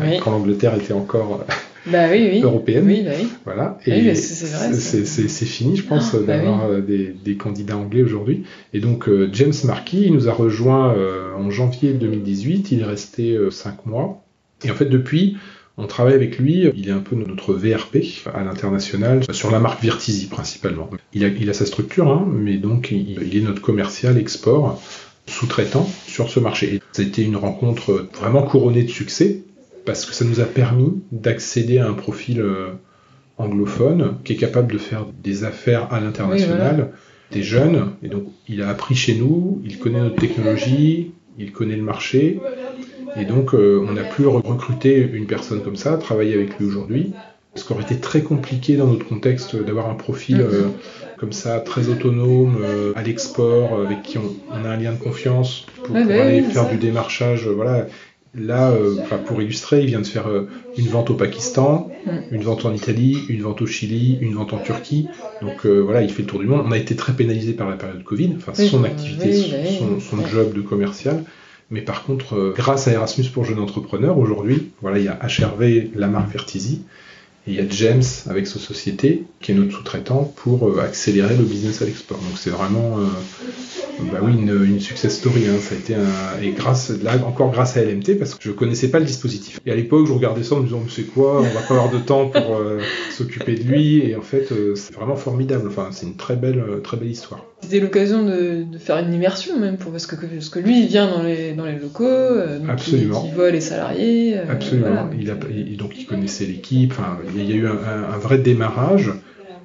Oui. 0.00 0.18
quand 0.22 0.30
l'Angleterre 0.30 0.74
était 0.74 0.94
encore 0.94 1.44
Bah 1.86 2.06
oui, 2.10 2.26
oui. 2.32 2.40
européenne. 2.42 2.84
Oui, 2.86 3.02
bah 3.04 3.10
oui. 3.20 3.28
Voilà. 3.44 3.78
Et 3.84 4.14
c'est- 4.14 5.44
fini, 5.44 5.76
je 5.76 5.82
pense, 5.84 6.14
Ah, 6.14 6.18
bah 6.26 6.38
d'avoir 6.38 6.64
euh, 6.70 6.80
des, 6.80 7.14
des 7.22 7.36
candidats 7.36 7.76
anglais 7.76 8.02
aujourd'hui. 8.02 8.44
Et 8.72 8.80
donc, 8.80 9.06
euh, 9.10 9.28
James 9.34 9.52
Markey, 9.64 9.98
il 10.06 10.14
nous 10.14 10.30
a 10.30 10.32
rejoint 10.32 10.94
euh, 10.94 11.34
en 11.36 11.50
janvier 11.50 11.92
2018. 11.92 12.72
Il 12.72 12.80
est 12.80 12.84
resté 12.84 13.38
5 13.50 13.84
mois. 13.84 14.22
Et 14.64 14.70
en 14.70 14.74
fait, 14.74 14.86
depuis, 14.86 15.36
on 15.76 15.86
travaille 15.86 16.14
avec 16.14 16.38
lui. 16.38 16.70
Il 16.76 16.88
est 16.88 16.92
un 16.92 17.00
peu 17.00 17.16
notre 17.16 17.54
VRP 17.54 18.26
à 18.32 18.44
l'international, 18.44 19.24
sur 19.32 19.50
la 19.50 19.58
marque 19.58 19.82
Virtizi 19.82 20.26
principalement. 20.26 20.88
Il 21.12 21.24
a, 21.24 21.28
il 21.28 21.50
a 21.50 21.54
sa 21.54 21.66
structure, 21.66 22.10
hein, 22.10 22.26
mais 22.30 22.56
donc 22.56 22.90
il, 22.90 23.22
il 23.22 23.36
est 23.36 23.42
notre 23.42 23.62
commercial 23.62 24.16
export 24.18 24.80
sous-traitant 25.26 25.88
sur 26.06 26.28
ce 26.28 26.40
marché. 26.40 26.74
Et 26.74 26.80
ça 26.92 27.02
a 27.02 27.04
été 27.04 27.22
une 27.22 27.36
rencontre 27.36 28.08
vraiment 28.14 28.42
couronnée 28.42 28.82
de 28.82 28.90
succès 28.90 29.42
parce 29.84 30.06
que 30.06 30.14
ça 30.14 30.24
nous 30.24 30.40
a 30.40 30.44
permis 30.44 31.02
d'accéder 31.12 31.78
à 31.78 31.88
un 31.88 31.92
profil 31.92 32.40
euh, 32.40 32.70
anglophone 33.38 34.16
qui 34.24 34.34
est 34.34 34.36
capable 34.36 34.72
de 34.72 34.78
faire 34.78 35.06
des 35.22 35.44
affaires 35.44 35.92
à 35.92 36.00
l'international, 36.00 36.92
des 37.30 37.42
jeunes. 37.42 37.92
Et 38.02 38.08
donc, 38.08 38.24
il 38.48 38.62
a 38.62 38.68
appris 38.68 38.94
chez 38.94 39.14
nous, 39.14 39.60
il 39.64 39.78
connaît 39.78 40.00
notre 40.00 40.16
technologie, 40.16 41.12
il 41.38 41.52
connaît 41.52 41.76
le 41.76 41.82
marché. 41.82 42.40
Et 43.20 43.24
donc, 43.24 43.54
euh, 43.54 43.84
on 43.88 43.96
a 43.96 44.02
pu 44.02 44.22
re- 44.22 44.44
recruter 44.46 45.08
une 45.12 45.26
personne 45.26 45.62
comme 45.62 45.76
ça, 45.76 45.96
travailler 45.96 46.34
avec 46.34 46.58
lui 46.58 46.66
aujourd'hui. 46.66 47.12
Ce 47.56 47.64
qui 47.64 47.72
aurait 47.72 47.84
été 47.84 47.98
très 47.98 48.22
compliqué 48.22 48.76
dans 48.76 48.88
notre 48.88 49.06
contexte 49.06 49.54
d'avoir 49.54 49.88
un 49.88 49.94
profil 49.94 50.38
Mhm. 50.38 50.42
euh, 50.42 50.62
comme 51.18 51.32
ça, 51.32 51.60
très 51.60 51.88
autonome, 51.88 52.56
euh, 52.60 52.92
à 52.96 53.02
l'export, 53.02 53.78
avec 53.80 54.02
qui 54.02 54.18
on, 54.18 54.34
on 54.52 54.64
a 54.64 54.70
un 54.70 54.76
lien 54.76 54.92
de 54.92 54.98
confiance 54.98 55.64
pour, 55.84 55.94
Ouais, 55.94 56.02
pour 56.02 56.10
aller 56.12 56.42
faire 56.42 56.64
ça. 56.64 56.70
du 56.70 56.76
démarchage. 56.78 57.46
Voilà. 57.46 57.86
Là, 58.36 58.70
euh, 58.70 58.96
pour 59.26 59.40
illustrer, 59.40 59.80
il 59.82 59.86
vient 59.86 60.00
de 60.00 60.06
faire 60.06 60.28
euh, 60.28 60.48
une 60.76 60.88
vente 60.88 61.10
au 61.10 61.14
Pakistan, 61.14 61.88
Mm. 62.06 62.34
une 62.34 62.42
vente 62.42 62.64
en 62.66 62.74
Italie, 62.74 63.18
une 63.28 63.42
vente 63.42 63.62
au 63.62 63.66
Chili, 63.66 64.18
une 64.20 64.34
vente 64.34 64.52
en 64.52 64.58
Turquie. 64.58 65.06
Donc 65.40 65.64
euh, 65.64 65.80
voilà, 65.80 66.02
il 66.02 66.10
fait 66.10 66.22
le 66.22 66.28
tour 66.28 66.40
du 66.40 66.46
monde. 66.46 66.62
On 66.66 66.72
a 66.72 66.78
été 66.78 66.96
très 66.96 67.14
pénalisé 67.14 67.52
par 67.54 67.68
la 67.68 67.76
période 67.76 68.02
Covid, 68.02 68.34
enfin 68.36 68.52
Oui, 68.58 68.68
son 68.68 68.84
activité, 68.84 69.30
oui, 69.30 69.54
oui. 69.80 70.00
son, 70.00 70.26
job 70.26 70.52
de 70.52 70.60
commercial. 70.60 71.24
Mais 71.70 71.80
par 71.80 72.04
contre, 72.04 72.52
grâce 72.54 72.88
à 72.88 72.92
Erasmus 72.92 73.24
pour 73.32 73.44
jeunes 73.44 73.58
entrepreneurs, 73.58 74.18
aujourd'hui, 74.18 74.70
voilà, 74.82 74.98
il 74.98 75.06
y 75.06 75.08
a 75.08 75.18
HRV, 75.22 75.92
la 75.94 76.08
marque 76.08 76.30
Vertizi, 76.30 76.82
et 77.46 77.50
il 77.50 77.54
y 77.56 77.60
a 77.60 77.64
James 77.68 78.02
avec 78.28 78.46
sa 78.46 78.58
société, 78.58 79.24
qui 79.40 79.52
est 79.52 79.54
notre 79.54 79.72
sous-traitant, 79.76 80.32
pour 80.36 80.68
euh, 80.68 80.80
accélérer 80.80 81.36
le 81.36 81.44
business 81.44 81.82
à 81.82 81.84
l'export. 81.84 82.16
Donc 82.18 82.38
c'est 82.38 82.50
vraiment, 82.50 82.98
euh, 82.98 83.04
bah 84.10 84.18
oui, 84.22 84.32
une, 84.32 84.64
une 84.64 84.80
success 84.80 85.18
story. 85.18 85.42
hein. 85.48 85.58
Ça 85.60 85.74
a 85.74 85.78
été 85.78 85.94
un, 85.94 86.42
et 86.42 86.52
grâce, 86.52 86.90
là 87.02 87.16
encore 87.26 87.50
grâce 87.52 87.76
à 87.76 87.82
LMT, 87.84 88.18
parce 88.18 88.34
que 88.34 88.42
je 88.42 88.50
connaissais 88.50 88.88
pas 88.88 88.98
le 88.98 89.04
dispositif. 89.04 89.60
Et 89.66 89.70
à 89.70 89.74
l'époque, 89.74 90.06
je 90.06 90.12
regardais 90.12 90.42
ça 90.42 90.54
en 90.54 90.60
me 90.60 90.64
disant, 90.64 90.80
mais 90.82 90.90
c'est 90.90 91.02
quoi? 91.02 91.40
On 91.40 91.42
va 91.42 91.60
pas 91.60 91.74
avoir 91.74 91.90
de 91.90 91.98
temps 91.98 92.28
pour 92.28 92.56
euh, 92.56 92.80
s'occuper 93.10 93.54
de 93.56 93.62
lui. 93.64 93.98
Et 94.08 94.16
en 94.16 94.22
fait, 94.22 94.50
euh, 94.52 94.74
c'est 94.74 94.94
vraiment 94.94 95.16
formidable. 95.16 95.68
Enfin, 95.68 95.88
c'est 95.92 96.06
une 96.06 96.16
très 96.16 96.36
belle, 96.36 96.62
très 96.82 96.96
belle 96.96 97.10
histoire. 97.10 97.44
C'était 97.60 97.80
l'occasion 97.80 98.24
de, 98.26 98.62
de 98.70 98.78
faire 98.78 98.98
une 98.98 99.12
immersion 99.14 99.58
même, 99.58 99.78
pour, 99.78 99.90
parce, 99.90 100.06
que, 100.06 100.16
parce 100.16 100.50
que 100.50 100.58
lui, 100.58 100.82
il 100.82 100.86
vient 100.88 101.10
dans 101.10 101.22
les, 101.22 101.52
dans 101.52 101.64
les 101.64 101.78
locaux, 101.78 102.04
donc 102.04 102.68
Absolument. 102.68 103.22
Il, 103.24 103.30
il 103.30 103.34
voit 103.34 103.50
les 103.50 103.62
salariés. 103.62 104.36
Absolument. 104.38 104.86
voilà. 104.86 105.10
il 105.18 105.30
a, 105.30 105.34
donc 105.76 105.92
il 105.98 106.04
connaissait 106.04 106.44
l'équipe. 106.44 106.92
Enfin, 106.92 107.18
il 107.36 107.44
y 107.44 107.52
a 107.52 107.56
eu 107.56 107.66
un, 107.66 108.18
vrai 108.18 108.38
démarrage. 108.38 109.12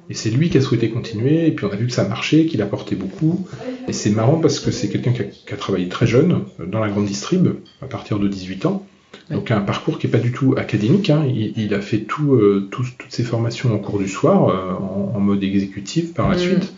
Et 0.08 0.14
c'est 0.14 0.30
lui 0.30 0.50
qui 0.50 0.58
a 0.58 0.60
souhaité 0.60 0.90
continuer. 0.90 1.46
Et 1.46 1.52
puis 1.52 1.64
on 1.66 1.70
a 1.70 1.76
vu 1.76 1.86
que 1.86 1.92
ça 1.92 2.06
marchait, 2.08 2.46
qu'il 2.46 2.62
apportait 2.62 2.96
beaucoup. 2.96 3.46
Et 3.88 3.92
c'est 3.92 4.10
marrant 4.10 4.38
parce 4.38 4.58
que 4.60 4.70
c'est 4.70 4.88
quelqu'un 4.88 5.12
qui 5.12 5.22
a, 5.22 5.24
qui 5.24 5.54
a 5.54 5.56
travaillé 5.56 5.88
très 5.88 6.06
jeune 6.06 6.42
dans 6.66 6.80
la 6.80 6.88
grande 6.88 7.06
distrib 7.06 7.48
à 7.82 7.86
partir 7.86 8.18
de 8.18 8.28
18 8.28 8.66
ans. 8.66 8.86
Donc 9.30 9.50
un 9.52 9.60
parcours 9.60 9.98
qui 9.98 10.06
est 10.08 10.10
pas 10.10 10.18
du 10.18 10.32
tout 10.32 10.54
académique. 10.56 11.10
hein. 11.10 11.24
Il, 11.28 11.52
il 11.56 11.74
a 11.74 11.80
fait 11.80 11.98
tout, 11.98 12.34
euh, 12.34 12.68
tout- 12.70 12.84
toutes 12.98 13.12
ses 13.12 13.22
formations 13.22 13.72
en 13.72 13.78
cours 13.78 13.98
du 14.00 14.08
soir, 14.08 14.48
euh, 14.48 14.72
en, 14.72 15.12
en 15.16 15.20
mode 15.20 15.42
exécutif 15.44 16.12
par 16.14 16.28
la 16.28 16.34
Mhm. 16.36 16.40
suite. 16.42 16.72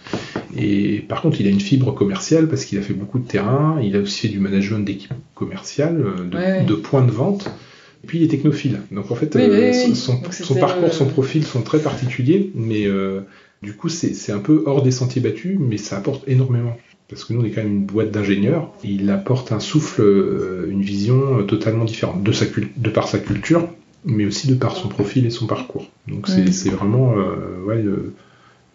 Et 0.56 1.00
par 1.08 1.22
contre, 1.22 1.40
il 1.40 1.46
a 1.46 1.50
une 1.50 1.60
fibre 1.60 1.92
commerciale 1.94 2.48
parce 2.48 2.64
qu'il 2.66 2.78
a 2.78 2.82
fait 2.82 2.92
beaucoup 2.94 3.18
de 3.18 3.26
terrain. 3.26 3.78
Il 3.82 3.96
a 3.96 4.00
aussi 4.00 4.20
fait 4.20 4.28
du 4.28 4.38
management 4.40 4.80
d'équipe 4.80 5.12
commerciale, 5.34 6.02
euh, 6.04 6.24
de, 6.24 6.36
Ouais, 6.36 6.52
ouais. 6.60 6.64
de 6.64 6.74
points 6.74 7.04
de 7.04 7.10
vente. 7.10 7.50
Et 8.02 8.06
puis 8.06 8.18
il 8.18 8.24
est 8.24 8.28
technophile. 8.28 8.80
Donc 8.90 9.10
en 9.10 9.14
fait, 9.14 9.34
Oui, 9.34 9.42
euh, 9.42 9.72
oui, 9.72 9.94
son, 9.94 10.14
Donc 10.14 10.34
son 10.34 10.44
c'était, 10.44 10.60
parcours, 10.60 10.84
euh, 10.88 10.90
son 10.90 11.06
profil 11.06 11.44
sont 11.44 11.62
très 11.62 11.78
particuliers, 11.78 12.50
mais 12.54 12.86
euh, 12.86 13.20
du 13.62 13.74
coup 13.74 13.88
c'est 13.88 14.32
un 14.32 14.38
peu 14.38 14.64
hors 14.66 14.82
des 14.82 14.90
sentiers 14.90 15.22
battus, 15.22 15.56
mais 15.60 15.76
ça 15.76 15.98
apporte 15.98 16.26
énormément. 16.28 16.76
Parce 17.08 17.24
que 17.24 17.32
nous 17.32 17.42
on 17.42 17.44
est 17.44 17.50
quand 17.50 17.62
même 17.62 17.72
une 17.72 17.84
boîte 17.84 18.10
d'ingénieurs. 18.10 18.72
et 18.84 18.88
Il 18.88 19.10
apporte 19.10 19.52
un 19.52 19.60
souffle, 19.60 20.02
une 20.68 20.82
vision 20.82 21.44
totalement 21.46 21.84
différente 21.84 22.22
de, 22.22 22.32
sa 22.32 22.46
de 22.46 22.90
par 22.90 23.06
sa 23.06 23.18
culture, 23.18 23.68
mais 24.04 24.24
aussi 24.24 24.48
de 24.48 24.54
par 24.54 24.76
son 24.76 24.88
profil 24.88 25.26
et 25.26 25.30
son 25.30 25.46
parcours. 25.46 25.88
Donc 26.08 26.26
c'est 26.28 26.70
vraiment 26.70 27.14
ouais, 27.66 27.84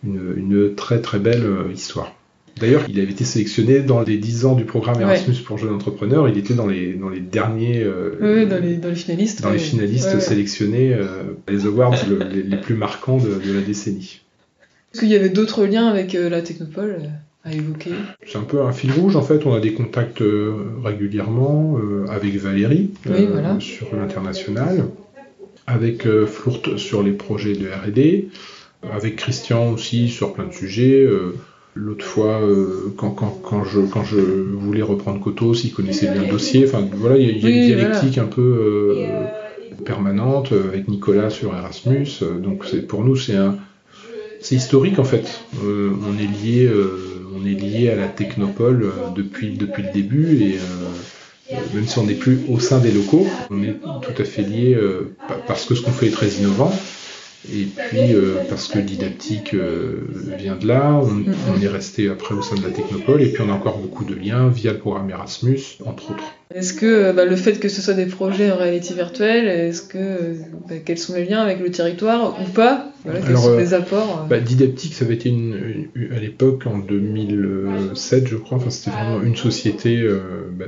une, 0.04 0.34
une 0.38 0.76
très 0.76 1.02
très 1.02 1.18
belle 1.18 1.48
histoire. 1.74 2.14
D'ailleurs, 2.60 2.84
il 2.90 3.00
avait 3.00 3.12
été 3.12 3.24
sélectionné 3.24 3.80
dans 3.82 4.02
les 4.02 4.18
10 4.18 4.46
ans 4.46 4.56
du 4.56 4.66
programme 4.66 4.98
Ouais. 4.98 5.04
Erasmus 5.04 5.36
pour 5.46 5.58
jeunes 5.58 5.74
entrepreneurs. 5.74 6.28
Il 6.30 6.38
était 6.38 6.54
dans 6.54 6.68
les, 6.68 6.94
dans 6.94 7.10
les 7.10 7.20
derniers 7.20 7.84
euh, 7.84 8.12
Oui, 8.22 8.46
dans 8.48 8.60
les, 8.62 8.76
dans 8.78 8.90
les 8.90 8.96
finalistes. 8.96 9.42
dans 9.42 9.52
les 9.52 9.60
finalistes 9.60 10.14
Ouais, 10.14 10.20
sélectionnés, 10.20 10.94
euh, 10.94 11.06
les 11.48 11.66
awards 11.66 11.96
le- 12.10 12.20
les, 12.34 12.44
les 12.44 12.58
plus 12.58 12.76
marquants 12.76 13.18
de, 13.18 13.30
de 13.46 13.54
la 13.54 13.62
décennie. 13.62 14.22
Est-ce 14.94 15.02
qu'il 15.02 15.10
y 15.10 15.16
avait 15.16 15.30
d'autres 15.30 15.66
liens 15.66 15.88
avec 15.88 16.16
euh, 16.16 16.30
la 16.30 16.42
Technopole 16.42 17.10
à 17.44 17.54
évoquer 17.54 17.92
C'est 18.26 18.38
un 18.38 18.44
peu 18.44 18.62
un 18.64 18.72
fil 18.72 18.92
rouge 18.92 19.16
en 19.16 19.22
fait, 19.22 19.46
on 19.46 19.54
a 19.54 19.60
des 19.60 19.74
contacts 19.74 20.22
régulièrement 20.84 21.78
avec 22.10 22.36
Valérie 22.36 22.92
Oui, 23.06 23.28
voilà. 23.32 23.58
sur 23.60 23.88
l'international, 23.96 24.86
avec 25.66 26.06
euh, 26.06 26.26
Flourt 26.26 26.78
sur 26.78 27.04
les 27.04 27.12
projets 27.12 27.54
de 27.54 27.68
R&D, 27.68 28.30
avec 28.92 29.16
Christian 29.18 29.72
aussi 29.72 30.10
sur 30.10 30.34
plein 30.34 30.46
de 30.48 30.54
sujets. 30.54 31.08
L'autre 31.80 32.04
fois, 32.06 32.42
euh, 32.42 32.92
quand, 32.98 33.12
quand, 33.12 33.40
quand, 33.44 33.64
je, 33.64 33.80
quand 33.82 34.04
je 34.04 34.18
voulais 34.20 34.82
reprendre 34.82 35.20
Cotos, 35.24 35.54
il 35.64 35.72
connaissait 35.72 36.08
bien 36.08 36.24
le 36.24 36.30
dossier. 36.30 36.66
Enfin, 36.66 36.86
voilà, 36.96 37.18
il 37.18 37.26
y 37.26 37.30
a, 37.30 37.32
il 37.34 37.38
y 37.42 37.46
a 37.46 37.50
Oui, 37.50 37.56
une 37.72 37.74
voilà. 37.80 37.90
dialectique 37.90 38.18
un 38.18 38.26
peu 38.26 38.42
euh, 38.42 39.06
permanente 39.86 40.52
euh, 40.54 40.68
avec 40.70 40.88
Nicolas 40.88 41.30
sur 41.30 41.54
Erasmus. 41.56 42.08
donc, 42.42 42.66
c'est, 42.70 42.86
pour 42.88 43.04
nous, 43.04 43.16
c'est 43.16 43.36
un, 43.36 43.58
c'est 44.42 44.56
historique 44.56 45.00
en 45.00 45.04
fait. 45.04 45.42
Euh, 45.64 45.92
on 46.08 46.18
est 46.18 46.28
lié, 46.28 46.70
on 47.36 47.46
est 47.46 47.54
lié 47.60 47.90
à 47.90 47.96
la 47.96 48.08
technopole 48.08 48.88
depuis 49.16 49.52
depuis 49.58 49.84
le 49.84 49.90
début 49.90 50.42
et 50.44 50.58
même 51.74 51.86
si 51.88 51.98
on 52.00 52.06
n'est 52.06 52.14
plus 52.14 52.40
au 52.50 52.60
sein 52.60 52.80
des 52.80 52.92
locaux, 52.92 53.26
on 53.50 53.62
est 53.64 53.76
tout 54.02 54.22
à 54.22 54.26
fait 54.26 54.42
lié 54.44 54.78
pa- 55.28 55.40
parce 55.48 55.66
que 55.66 55.76
ce 55.76 55.82
qu'on 55.82 55.92
fait 55.92 56.08
est 56.08 56.12
très 56.12 56.30
innovant 56.30 56.72
et 57.54 57.66
puis 57.66 58.14
euh, 58.14 58.36
parce 58.50 58.68
que 58.68 58.80
didactique 58.80 59.54
euh, 59.54 60.08
vient 60.38 60.56
de 60.56 60.68
là. 60.68 61.00
On, 61.02 61.24
on 61.54 61.62
est 61.62 61.68
resté 61.68 62.10
après 62.10 62.36
au 62.36 62.42
sein 62.42 62.56
de 62.56 62.64
la 62.64 62.72
technopole 62.72 63.22
et 63.22 63.32
puis 63.32 63.44
on 63.46 63.50
a 63.50 63.54
encore 63.54 63.80
beaucoup 63.80 64.04
de 64.04 64.16
liens 64.16 64.48
via 64.50 64.74
le 64.74 64.80
programme 64.80 65.10
Erasmus 65.10 65.60
entre 65.86 66.12
autres. 66.12 66.34
Est-ce 66.54 66.74
que 66.74 67.12
bah, 67.12 67.26
le 67.26 67.36
fait 67.36 67.60
que 67.60 67.70
ce 67.70 67.82
soit 67.82 67.94
des 67.94 68.06
projets 68.06 68.52
en 68.52 68.58
réalité 68.58 68.94
virtuelle, 68.94 69.48
est-ce 69.48 69.82
que 69.82 70.36
bah, 70.70 70.76
quels 70.84 70.98
sont 70.98 71.14
les 71.14 71.26
liens 71.26 71.42
avec 71.42 71.60
le 71.60 71.72
territoire 71.72 72.38
ou 72.42 72.50
pas? 72.50 72.92
Voilà, 73.04 73.22
Quels 73.22 73.38
sont 73.38 73.58
les 73.58 73.74
apports? 73.74 74.26
bah, 74.30 74.40
Didaptique, 74.40 74.94
ça 74.94 75.06
avait 75.06 75.16
été 75.16 75.30
une, 75.30 75.88
à 76.16 76.20
l'époque 76.20 76.66
en 76.66 76.78
2007, 76.80 78.28
je 78.28 78.38
crois. 78.38 78.58
Enfin, 78.58 78.70
c'était 78.70 78.92
vraiment 78.92 79.22
une 79.22 79.36
société, 79.36 80.08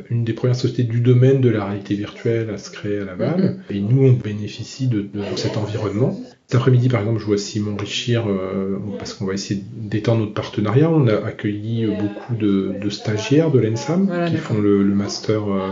une 0.10 0.24
des 0.24 0.34
premières 0.34 0.56
sociétés 0.56 0.84
du 0.84 1.00
domaine 1.00 1.42
de 1.42 1.50
la 1.50 1.66
réalité 1.66 1.96
virtuelle 1.96 2.50
à 2.50 2.58
se 2.58 2.72
créer 2.72 3.00
à 3.00 3.06
Laval. 3.06 3.60
Mm-hmm. 3.70 3.76
Et 3.76 3.80
nous, 3.80 4.06
on 4.06 4.14
bénéficie 4.14 4.88
de, 4.88 5.02
de 5.02 5.24
cet 5.36 5.58
environnement. 5.58 6.20
Cet 6.50 6.62
après-midi, 6.62 6.90
par 6.90 7.02
exemple, 7.02 7.20
je 7.20 7.26
vois 7.26 7.38
Simon 7.38 7.78
Richir, 7.78 8.28
euh, 8.28 8.80
parce 8.98 9.14
qu'on 9.14 9.26
va 9.26 9.36
essayer 9.36 9.62
d'étendre 9.72 10.22
notre 10.22 10.34
partenariat. 10.34 10.90
On 10.90 11.06
a 11.06 11.14
accueilli 11.14 11.86
euh, 11.86 11.92
beaucoup 11.92 12.34
de, 12.34 12.90
stagiaires 12.90 13.52
de 13.52 13.60
l'ENSAM 13.60 14.10
qui 14.28 14.38
font 14.38 14.58
le, 14.58 14.84
master 14.84 15.44
euh, 15.48 15.69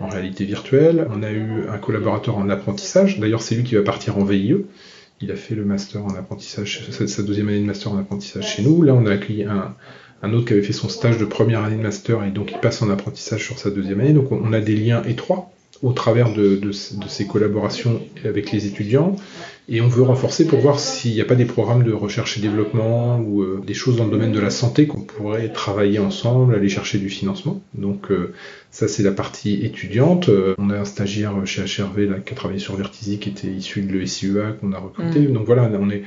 en 0.00 0.08
réalité 0.08 0.44
virtuelle. 0.44 1.06
On 1.14 1.22
a 1.22 1.30
eu 1.30 1.66
un 1.68 1.78
collaborateur 1.78 2.38
en 2.38 2.48
apprentissage. 2.48 3.18
D'ailleurs, 3.18 3.42
c'est 3.42 3.54
lui 3.54 3.64
qui 3.64 3.74
va 3.74 3.82
partir 3.82 4.18
en 4.18 4.24
VIE. 4.24 4.56
Il 5.20 5.30
a 5.30 5.36
fait 5.36 5.54
le 5.54 5.64
master 5.64 6.04
en 6.04 6.14
apprentissage, 6.14 6.88
sa 6.90 7.22
deuxième 7.22 7.48
année 7.48 7.60
de 7.60 7.66
master 7.66 7.92
en 7.92 7.98
apprentissage 7.98 8.56
chez 8.56 8.62
nous. 8.62 8.82
Là, 8.82 8.94
on 8.94 9.04
a 9.04 9.12
accueilli 9.12 9.44
un, 9.44 10.32
autre 10.32 10.46
qui 10.46 10.54
avait 10.54 10.62
fait 10.62 10.72
son 10.72 10.88
stage 10.88 11.18
de 11.18 11.26
première 11.26 11.62
année 11.62 11.76
de 11.76 11.82
master 11.82 12.24
et 12.24 12.30
donc 12.30 12.52
il 12.52 12.58
passe 12.58 12.80
en 12.80 12.88
apprentissage 12.88 13.44
sur 13.44 13.58
sa 13.58 13.70
deuxième 13.70 14.00
année. 14.00 14.14
Donc 14.14 14.32
on 14.32 14.52
a 14.54 14.60
des 14.60 14.76
liens 14.76 15.02
étroits 15.04 15.50
au 15.82 15.92
travers 15.92 16.32
de, 16.32 16.72
ces 16.72 17.26
collaborations 17.26 18.00
avec 18.24 18.52
les 18.52 18.66
étudiants. 18.66 19.16
Et 19.72 19.80
on 19.80 19.86
veut 19.86 20.02
renforcer 20.02 20.48
pour 20.48 20.58
voir 20.58 20.80
s'il 20.80 21.14
n'y 21.14 21.20
a 21.20 21.24
pas 21.24 21.36
des 21.36 21.44
programmes 21.44 21.84
de 21.84 21.92
recherche 21.92 22.36
et 22.36 22.40
développement 22.40 23.20
ou 23.20 23.42
euh, 23.42 23.62
des 23.64 23.72
choses 23.72 23.96
dans 23.96 24.04
le 24.04 24.10
domaine 24.10 24.32
de 24.32 24.40
la 24.40 24.50
santé 24.50 24.88
qu'on 24.88 25.02
pourrait 25.02 25.48
travailler 25.48 26.00
ensemble, 26.00 26.56
aller 26.56 26.68
chercher 26.68 26.98
du 26.98 27.08
financement. 27.08 27.62
Donc 27.74 28.10
euh, 28.10 28.34
ça 28.72 28.88
c'est 28.88 29.04
la 29.04 29.12
partie 29.12 29.64
étudiante. 29.64 30.28
Euh, 30.28 30.56
on 30.58 30.70
a 30.70 30.78
un 30.78 30.84
stagiaire 30.84 31.34
chez 31.46 31.62
HRV 31.62 32.10
là, 32.10 32.16
qui 32.18 32.32
a 32.32 32.36
travaillé 32.36 32.58
sur 32.58 32.74
Vertizi 32.74 33.20
qui 33.20 33.28
était 33.28 33.46
issu 33.46 33.82
de 33.82 33.96
l'ESIEA 33.96 34.56
qu'on 34.60 34.72
a 34.72 34.78
recruté. 34.78 35.20
Mm. 35.20 35.34
Donc 35.34 35.46
voilà, 35.46 35.70
on 35.80 35.88
est 35.88 36.02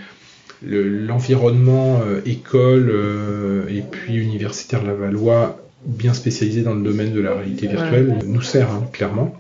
l'environnement 0.62 2.02
école 2.26 3.66
et 3.70 3.82
puis 3.82 4.16
universitaire 4.16 4.82
Lavallois 4.82 5.60
bien 5.86 6.14
spécialisé 6.14 6.62
dans 6.62 6.74
le 6.74 6.82
domaine 6.82 7.12
de 7.12 7.20
la 7.20 7.34
réalité 7.34 7.68
virtuelle 7.68 8.20
nous 8.26 8.42
sert 8.42 8.72
hein, 8.72 8.88
clairement. 8.94 9.38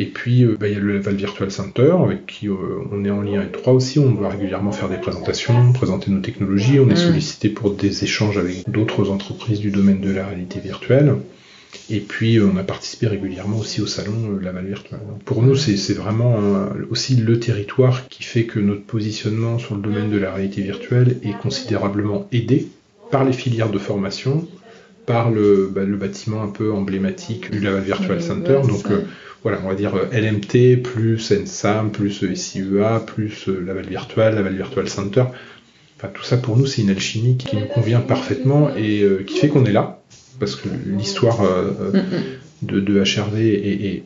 Et 0.00 0.06
puis, 0.06 0.44
euh, 0.44 0.56
bah, 0.58 0.68
il 0.68 0.74
y 0.74 0.76
a 0.76 0.78
le 0.78 0.94
Level 0.94 1.16
Virtual 1.16 1.50
Center, 1.50 1.92
avec 2.04 2.24
qui 2.24 2.48
euh, 2.48 2.54
on 2.92 3.04
est 3.04 3.10
en 3.10 3.20
lien 3.20 3.42
étroit 3.42 3.72
aussi. 3.72 3.98
On 3.98 4.12
doit 4.12 4.28
régulièrement 4.28 4.70
faire 4.70 4.88
des 4.88 4.96
présentations, 4.96 5.72
présenter 5.72 6.12
nos 6.12 6.20
technologies. 6.20 6.78
On 6.78 6.88
est 6.88 6.92
mm. 6.92 6.96
sollicité 6.96 7.48
pour 7.48 7.72
des 7.72 8.04
échanges 8.04 8.38
avec 8.38 8.70
d'autres 8.70 9.10
entreprises 9.10 9.58
du 9.58 9.72
domaine 9.72 10.00
de 10.00 10.12
la 10.12 10.24
réalité 10.24 10.60
virtuelle. 10.60 11.16
Et 11.90 11.98
puis, 11.98 12.36
euh, 12.36 12.48
on 12.54 12.56
a 12.56 12.62
participé 12.62 13.08
régulièrement 13.08 13.58
aussi 13.58 13.80
au 13.80 13.88
salon 13.88 14.38
Laval 14.40 14.66
Virtual. 14.66 15.00
pour 15.24 15.42
nous, 15.42 15.56
c'est 15.56 15.94
vraiment 15.94 16.38
aussi 16.90 17.16
le 17.16 17.40
territoire 17.40 18.08
qui 18.08 18.22
fait 18.22 18.44
que 18.44 18.60
notre 18.60 18.84
positionnement 18.84 19.58
sur 19.58 19.74
le 19.74 19.82
domaine 19.82 20.10
de 20.10 20.18
la 20.18 20.32
réalité 20.32 20.62
virtuelle 20.62 21.18
est 21.24 21.36
considérablement 21.36 22.28
aidé 22.30 22.68
par 23.10 23.24
les 23.24 23.32
filières 23.32 23.70
de 23.70 23.78
formation, 23.78 24.46
par 25.08 25.30
le, 25.30 25.70
bah, 25.74 25.86
bâtiment 25.86 26.42
un 26.42 26.48
peu 26.48 26.70
emblématique 26.70 27.50
du 27.50 27.60
Laval 27.60 27.82
Virtual 27.82 28.22
Center. 28.22 28.60
Donc, 28.68 28.84
voilà, 29.42 29.60
on 29.64 29.68
va 29.68 29.74
dire 29.74 29.94
euh, 29.94 30.06
LMT, 30.12 30.82
plus 30.82 31.32
NSAM, 31.32 31.90
plus 31.90 32.34
SIEA, 32.34 33.00
plus 33.06 33.48
euh, 33.48 33.60
Laval 33.64 33.86
Virtual, 33.86 34.34
Laval 34.34 34.54
Virtual 34.54 34.88
Center. 34.88 35.24
Enfin, 35.96 36.08
tout 36.12 36.24
ça 36.24 36.36
pour 36.36 36.58
nous, 36.58 36.66
c'est 36.66 36.82
une 36.82 36.90
alchimie 36.90 37.38
qui 37.38 37.56
nous 37.56 37.66
convient 37.66 38.00
parfaitement 38.00 38.68
et 38.76 39.02
euh, 39.02 39.24
qui 39.26 39.38
fait 39.38 39.48
qu'on 39.48 39.64
est 39.64 39.72
là, 39.72 40.02
parce 40.38 40.54
que 40.54 40.68
l'histoire 40.86 41.40
de, 42.62 42.80
de, 42.80 43.02
HRV 43.02 43.38
est, 43.38 44.02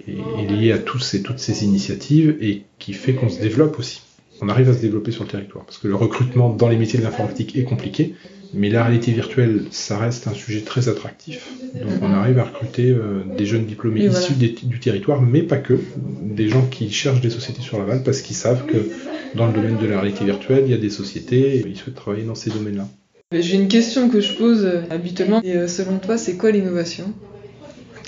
liée 0.48 0.72
à 0.72 0.78
tous 0.78 1.00
ces, 1.00 1.22
toutes 1.22 1.38
ces 1.38 1.64
initiatives 1.64 2.36
et 2.40 2.62
qui 2.78 2.92
fait 2.92 3.14
qu'on 3.14 3.28
se 3.28 3.40
développe 3.40 3.78
aussi. 3.78 4.02
On 4.40 4.48
arrive 4.48 4.70
à 4.70 4.74
se 4.74 4.80
développer 4.80 5.12
sur 5.12 5.24
le 5.24 5.30
territoire, 5.30 5.64
parce 5.64 5.78
que 5.78 5.88
le 5.88 5.94
recrutement 5.94 6.50
dans 6.50 6.68
les 6.68 6.76
métiers 6.76 6.98
de 6.98 7.04
l'informatique 7.04 7.56
est 7.56 7.64
compliqué, 7.64 8.14
mais 8.54 8.68
la 8.68 8.84
réalité 8.84 9.12
virtuelle, 9.12 9.62
ça 9.70 9.98
reste 9.98 10.26
un 10.26 10.34
sujet 10.34 10.60
très 10.60 10.88
attractif. 10.88 11.48
Donc 11.74 11.92
on 12.02 12.12
arrive 12.12 12.38
à 12.38 12.44
recruter 12.44 12.90
euh, 12.90 13.22
des 13.36 13.46
jeunes 13.46 13.64
diplômés 13.64 14.06
issus 14.06 14.34
du 14.34 14.80
territoire, 14.80 15.22
mais 15.22 15.42
pas 15.42 15.58
que. 15.58 15.78
Des 16.22 16.48
gens 16.48 16.66
qui 16.66 16.90
cherchent 16.90 17.20
des 17.20 17.30
sociétés 17.30 17.62
sur 17.62 17.78
Laval 17.78 18.02
parce 18.02 18.22
qu'ils 18.22 18.36
savent 18.36 18.64
que 18.66 18.88
dans 19.34 19.46
le 19.46 19.52
domaine 19.52 19.76
de 19.76 19.86
la 19.86 20.00
réalité 20.00 20.24
virtuelle, 20.24 20.64
il 20.66 20.70
y 20.70 20.74
a 20.74 20.78
des 20.78 20.90
sociétés 20.90 21.56
et 21.56 21.64
ils 21.66 21.76
souhaitent 21.76 21.94
travailler 21.94 22.24
dans 22.24 22.34
ces 22.34 22.50
domaines-là. 22.50 22.88
J'ai 23.32 23.56
une 23.56 23.68
question 23.68 24.08
que 24.08 24.20
je 24.20 24.34
pose 24.34 24.68
habituellement. 24.90 25.40
Et 25.42 25.56
euh, 25.56 25.68
selon 25.68 25.98
toi, 25.98 26.18
c'est 26.18 26.36
quoi 26.36 26.50
l'innovation? 26.50 27.12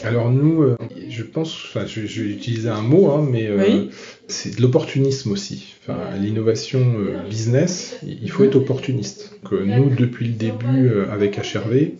Alors 0.04 0.30
nous, 0.30 0.62
euh, 0.62 0.76
je 1.08 1.22
pense, 1.22 1.54
enfin, 1.68 1.86
je, 1.86 2.00
vais 2.00 2.30
utiliser 2.30 2.68
un 2.68 2.82
mot, 2.82 3.10
hein, 3.10 3.26
mais 3.28 3.46
euh, 3.46 3.86
c'est 4.28 4.56
de 4.56 4.62
l'opportunisme 4.62 5.32
aussi. 5.32 5.74
Enfin, 5.82 5.98
l'innovation 6.18 6.80
euh, 6.98 7.28
business, 7.28 7.96
il 8.06 8.30
faut 8.30 8.44
être 8.44 8.56
opportuniste. 8.56 9.38
nous, 9.50 9.90
depuis 9.90 10.26
le 10.26 10.32
début 10.32 10.90
avec 11.10 11.38
HRV, 11.38 11.92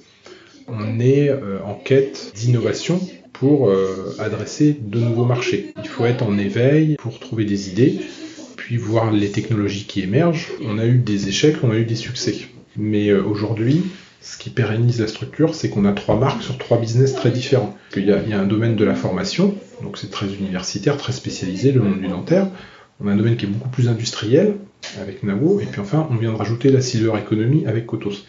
on 0.69 0.99
est 1.01 1.31
en 1.65 1.75
quête 1.75 2.33
d'innovation 2.35 3.01
pour 3.33 3.71
adresser 4.19 4.77
de 4.81 4.99
nouveaux 4.99 5.27
marchés. 5.27 5.75
Il 5.83 5.89
faut 5.89 6.07
être 6.07 6.23
en 6.23 6.39
éveil 6.39 6.97
pour 6.97 7.21
trouver 7.21 7.45
des 7.45 7.69
idées, 7.69 8.01
puis 8.57 8.77
voir 8.77 9.13
les 9.13 9.31
technologies 9.31 9.85
qui 9.85 10.01
émergent. 10.01 10.49
On 10.65 10.79
a 10.79 10.87
eu 10.87 10.99
des 10.99 11.29
échecs, 11.29 11.57
on 11.63 11.71
a 11.71 11.77
eu 11.77 11.85
des 11.85 11.97
succès. 11.97 12.35
Mais 12.77 13.13
aujourd'hui, 13.13 13.83
ce 14.25 14.39
qui 14.39 14.49
pérennise 14.49 15.01
la 15.01 15.07
structure, 15.07 15.55
c'est 15.55 15.69
qu'on 15.69 15.85
a 15.85 15.93
trois 15.93 16.17
marques 16.17 16.43
sur 16.43 16.57
trois 16.57 16.79
business 16.79 17.15
très 17.15 17.31
différents. 17.31 17.77
Il 17.95 18.07
y, 18.07 18.13
a, 18.13 18.23
il 18.23 18.31
y 18.31 18.33
a 18.33 18.41
un 18.41 18.47
domaine 18.47 18.75
de 18.75 18.85
la 18.85 18.95
formation, 18.95 19.55
donc 19.83 19.99
c'est 19.99 20.11
très 20.11 20.33
universitaire, 20.33 20.97
très 20.97 21.13
spécialisé, 21.13 21.73
le 21.73 21.83
monde 21.83 22.01
du 22.01 22.09
dentaire. 22.09 22.49
On 23.01 23.09
a 23.09 23.13
un 23.13 23.17
domaine 23.17 23.37
qui 23.37 23.45
est 23.45 23.49
beaucoup 23.49 23.69
plus 23.69 23.87
industriel, 23.87 24.55
avec 24.99 25.23
Nawo, 25.23 25.61
et 25.61 25.67
puis 25.67 25.79
enfin, 25.79 26.09
on 26.11 26.17
vient 26.17 26.33
de 26.33 26.37
rajouter 26.37 26.71
la 26.71 26.81
silver 26.81 27.13
economy 27.19 27.67
avec 27.67 27.85
Kotos. 27.85 28.25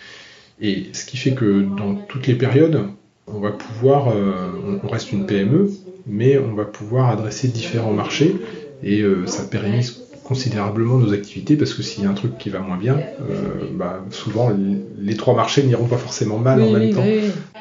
Et 0.60 0.88
ce 0.92 1.06
qui 1.06 1.16
fait 1.16 1.32
que 1.32 1.62
dans 1.62 1.96
toutes 1.96 2.28
les 2.28 2.36
périodes, 2.36 2.88
on 3.28 3.40
va 3.40 3.52
pouvoir, 3.52 4.10
euh, 4.10 4.80
on 4.84 4.88
reste 4.90 5.14
une 5.14 5.26
PME, 5.26 5.72
mais 6.08 6.38
on 6.38 6.56
va 6.56 6.66
pouvoir 6.66 7.10
adresser 7.10 7.48
différents 7.48 7.94
marchés, 7.94 8.36
et 8.84 9.00
euh, 9.02 9.26
ça 9.28 9.44
pérennise 9.44 10.05
considérablement 10.26 10.98
nos 10.98 11.14
activités 11.14 11.56
parce 11.56 11.74
que 11.74 11.84
s'il 11.84 12.04
y 12.04 12.08
a 12.08 12.10
un 12.10 12.14
truc 12.14 12.38
qui 12.38 12.50
va 12.50 12.60
moins 12.60 12.78
bien, 12.78 13.00
euh, 13.30 13.70
bah, 13.74 14.04
souvent 14.10 14.52
les, 15.00 15.16
trois 15.16 15.36
marchés 15.36 15.64
n'iront 15.64 15.86
pas 15.86 15.98
forcément 15.98 16.40
mal 16.40 16.62
en 16.62 16.72
même 16.72 16.94
temps. 16.94 17.06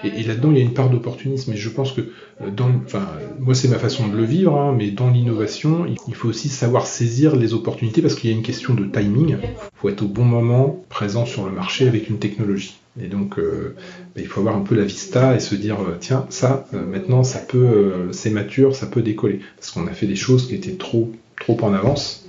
Et, 0.02 0.22
là-dedans, 0.22 0.50
il 0.50 0.58
y 0.58 0.60
a 0.60 0.64
une 0.64 0.74
part 0.74 0.90
d'opportunisme. 0.90 1.52
Et 1.52 1.56
je 1.56 1.68
pense 1.68 1.92
que 1.92 2.00
euh, 2.00 2.50
dans, 2.54 2.70
enfin, 2.84 3.06
moi 3.38 3.54
c'est 3.54 3.68
ma 3.68 3.78
façon 3.78 4.08
de 4.08 4.16
le 4.16 4.24
vivre, 4.24 4.58
hein, 4.58 4.74
mais 4.76 4.90
dans 4.90 5.10
l'innovation, 5.10 5.86
il 6.08 6.14
faut 6.14 6.28
aussi 6.28 6.48
savoir 6.48 6.86
saisir 6.86 7.36
les 7.36 7.52
opportunités 7.52 8.00
parce 8.00 8.14
qu'il 8.14 8.30
y 8.30 8.32
a 8.32 8.36
une 8.36 8.42
question 8.42 8.72
de 8.74 8.84
timing. 8.86 9.36
Il 9.42 9.48
faut 9.76 9.90
être 9.90 10.02
au 10.02 10.08
bon 10.08 10.24
moment 10.24 10.82
présent 10.88 11.26
sur 11.26 11.44
le 11.44 11.52
marché 11.52 11.86
avec 11.86 12.08
une 12.08 12.18
technologie. 12.18 12.78
Et 13.00 13.08
donc, 13.08 13.38
euh, 13.38 13.74
bah, 14.14 14.22
il 14.22 14.26
faut 14.26 14.40
avoir 14.40 14.56
un 14.56 14.62
peu 14.62 14.74
la 14.74 14.84
vista 14.84 15.34
et 15.34 15.40
se 15.40 15.54
dire, 15.54 15.76
tiens, 16.00 16.24
ça, 16.30 16.66
maintenant, 16.72 17.24
ça 17.24 17.40
peut, 17.40 18.08
c'est 18.12 18.30
mature, 18.30 18.74
ça 18.74 18.86
peut 18.86 19.02
décoller. 19.02 19.40
Parce 19.56 19.70
qu'on 19.70 19.86
a 19.86 19.92
fait 19.92 20.06
des 20.06 20.16
choses 20.16 20.48
qui 20.48 20.54
étaient 20.54 20.76
trop, 20.76 21.12
trop 21.38 21.58
en 21.62 21.74
avance 21.74 22.23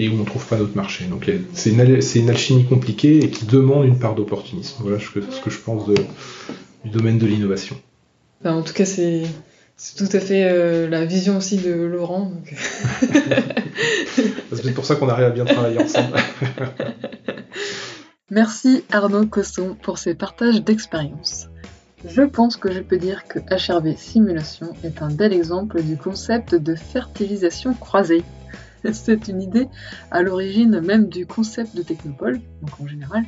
et 0.00 0.08
où 0.08 0.14
on 0.14 0.20
ne 0.20 0.24
trouve 0.24 0.46
pas 0.46 0.56
notre 0.56 0.74
marché. 0.74 1.04
Donc 1.04 1.30
c'est 1.52 1.70
une, 1.70 2.30
alchimie 2.30 2.64
compliquée 2.64 3.18
et 3.18 3.30
qui 3.30 3.44
demande 3.44 3.84
une 3.84 3.98
part 3.98 4.14
d'opportunisme. 4.14 4.76
Voilà 4.80 4.98
ce 4.98 5.10
que, 5.10 5.50
je 5.50 5.58
pense 5.58 5.84
du 6.84 6.90
domaine 6.90 7.18
de 7.18 7.26
l'innovation. 7.26 7.76
en 8.44 8.62
tout 8.62 8.72
cas, 8.72 8.86
c'est 8.86 9.24
tout 9.96 10.08
à 10.12 10.20
fait 10.20 10.44
euh, 10.50 10.88
la 10.88 11.04
vision 11.04 11.36
aussi 11.36 11.58
de 11.58 11.72
Laurent. 11.72 12.32
c'est 14.52 14.74
pour 14.74 14.86
ça 14.86 14.96
qu'on 14.96 15.08
arrive 15.10 15.26
à 15.26 15.30
bien 15.30 15.44
travailler 15.44 15.78
ensemble. 15.78 16.16
Merci 18.30 18.84
Arnaud 18.90 19.26
Cosson 19.26 19.76
pour 19.82 19.98
ces 19.98 20.14
partages 20.14 20.62
d'expérience. 20.62 21.48
Je 22.06 22.22
pense 22.22 22.56
que 22.56 22.72
je 22.72 22.80
peux 22.80 22.96
dire 22.96 23.24
que 23.28 23.38
HRV 23.38 23.96
Simulation 23.98 24.72
est 24.82 25.02
un 25.02 25.10
bel 25.10 25.34
exemple 25.34 25.82
du 25.82 25.98
concept 25.98 26.54
de 26.54 26.74
fertilisation 26.74 27.74
croisée. 27.74 28.22
C'est 28.92 29.28
une 29.28 29.42
idée 29.42 29.68
à 30.10 30.22
l'origine 30.22 30.80
même 30.80 31.08
du 31.08 31.26
concept 31.26 31.76
de 31.76 31.82
technopole, 31.82 32.40
donc 32.62 32.80
en 32.80 32.86
général, 32.86 33.24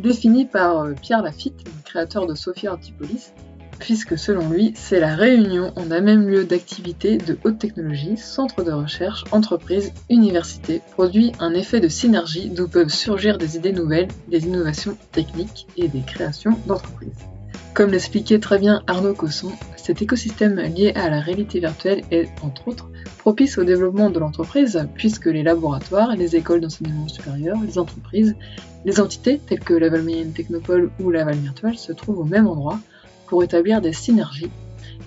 défini 0.00 0.46
par 0.46 0.80
euh, 0.80 0.92
Pierre 1.00 1.22
Lafitte, 1.22 1.64
créateur 1.84 2.26
de 2.26 2.34
Sophia 2.34 2.74
Antipolis, 2.74 3.32
puisque 3.78 4.16
selon 4.16 4.48
lui, 4.48 4.72
c'est 4.76 5.00
la 5.00 5.16
réunion 5.16 5.72
en 5.76 5.90
un 5.90 6.00
même 6.00 6.28
lieu 6.28 6.44
d'activité 6.44 7.18
de 7.18 7.36
haute 7.44 7.58
technologie, 7.58 8.16
centre 8.16 8.62
de 8.62 8.70
recherche, 8.70 9.24
entreprise, 9.32 9.92
université, 10.08 10.82
produit 10.92 11.32
un 11.40 11.52
effet 11.52 11.80
de 11.80 11.88
synergie 11.88 12.48
d'où 12.48 12.68
peuvent 12.68 12.88
surgir 12.88 13.38
des 13.38 13.56
idées 13.56 13.72
nouvelles, 13.72 14.08
des 14.28 14.46
innovations 14.46 14.96
techniques 15.10 15.66
et 15.76 15.88
des 15.88 16.02
créations 16.02 16.56
d'entreprises. 16.66 17.31
Comme 17.74 17.90
l'expliquait 17.90 18.38
très 18.38 18.58
bien 18.58 18.82
Arnaud 18.86 19.14
Cosson, 19.14 19.50
cet 19.76 20.02
écosystème 20.02 20.56
lié 20.56 20.92
à 20.94 21.08
la 21.08 21.20
réalité 21.20 21.58
virtuelle 21.58 22.02
est, 22.10 22.28
entre 22.42 22.68
autres, 22.68 22.90
propice 23.16 23.56
au 23.56 23.64
développement 23.64 24.10
de 24.10 24.18
l'entreprise, 24.18 24.86
puisque 24.94 25.24
les 25.24 25.42
laboratoires, 25.42 26.14
les 26.14 26.36
écoles 26.36 26.60
d'enseignement 26.60 27.08
supérieur, 27.08 27.56
les 27.66 27.78
entreprises, 27.78 28.36
les 28.84 29.00
entités 29.00 29.38
telles 29.38 29.60
que 29.60 29.72
Laval 29.72 30.02
Mayenne 30.02 30.32
Technopole 30.32 30.90
ou 31.00 31.10
Laval 31.10 31.36
Virtual 31.36 31.74
se 31.78 31.92
trouvent 31.92 32.18
au 32.18 32.24
même 32.24 32.46
endroit 32.46 32.78
pour 33.26 33.42
établir 33.42 33.80
des 33.80 33.94
synergies 33.94 34.50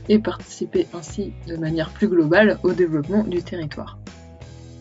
et 0.09 0.17
participer 0.17 0.87
ainsi 0.93 1.33
de 1.47 1.57
manière 1.57 1.91
plus 1.91 2.07
globale 2.07 2.57
au 2.63 2.71
développement 2.71 3.23
du 3.23 3.43
territoire. 3.43 3.99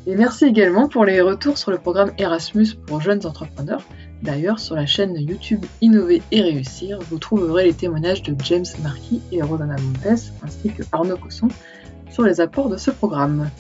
Et 0.07 0.17
merci 0.17 0.47
également 0.47 0.89
pour 0.89 1.05
les 1.05 1.21
retours 1.21 1.59
sur 1.59 1.71
le 1.71 1.79
programme 1.79 2.13
Erasmus 2.19 2.69
pour 2.87 3.01
jeunes 3.01 3.27
entrepreneurs. 3.27 3.83
D'ailleurs, 4.25 4.59
sur 4.59 4.75
la 4.75 4.87
chaîne 4.87 5.15
YouTube 5.19 5.67
Innover 5.83 6.23
et 6.33 6.41
Réussir, 6.41 6.99
vous 7.11 7.19
trouverez 7.19 7.65
les 7.65 7.75
témoignages 7.75 8.23
de 8.23 8.35
James 8.43 8.65
Marquis 8.83 9.21
et 9.31 9.43
Rodana 9.43 9.77
Montes, 9.77 10.33
ainsi 10.43 10.71
que 10.71 10.83
Arnaud 10.93 11.19
Cosson, 11.19 11.49
sur 12.11 12.23
les 12.23 12.41
apports 12.41 12.71
de 12.71 12.79
ce 12.79 12.91
programme. 12.91 13.51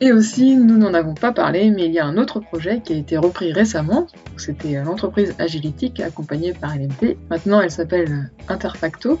Et 0.00 0.12
aussi, 0.12 0.54
nous 0.54 0.78
n'en 0.78 0.94
avons 0.94 1.14
pas 1.14 1.32
parlé, 1.32 1.70
mais 1.70 1.86
il 1.86 1.92
y 1.92 1.98
a 1.98 2.06
un 2.06 2.18
autre 2.18 2.38
projet 2.38 2.82
qui 2.82 2.92
a 2.92 2.96
été 2.96 3.16
repris 3.16 3.52
récemment. 3.52 4.06
C'était 4.36 4.80
l'entreprise 4.80 5.34
Agilitic 5.40 5.98
accompagnée 5.98 6.52
par 6.52 6.76
LMT. 6.76 7.16
Maintenant, 7.28 7.60
elle 7.60 7.72
s'appelle 7.72 8.30
Interfacto 8.46 9.18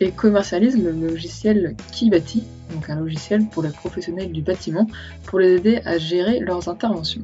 et 0.00 0.10
commercialise 0.10 0.82
le 0.82 0.90
logiciel 0.90 1.76
Kibati, 1.92 2.42
donc 2.74 2.90
un 2.90 2.96
logiciel 2.96 3.46
pour 3.46 3.62
les 3.62 3.70
professionnels 3.70 4.32
du 4.32 4.42
bâtiment, 4.42 4.88
pour 5.26 5.38
les 5.38 5.54
aider 5.54 5.80
à 5.84 5.98
gérer 5.98 6.40
leurs 6.40 6.68
interventions. 6.68 7.22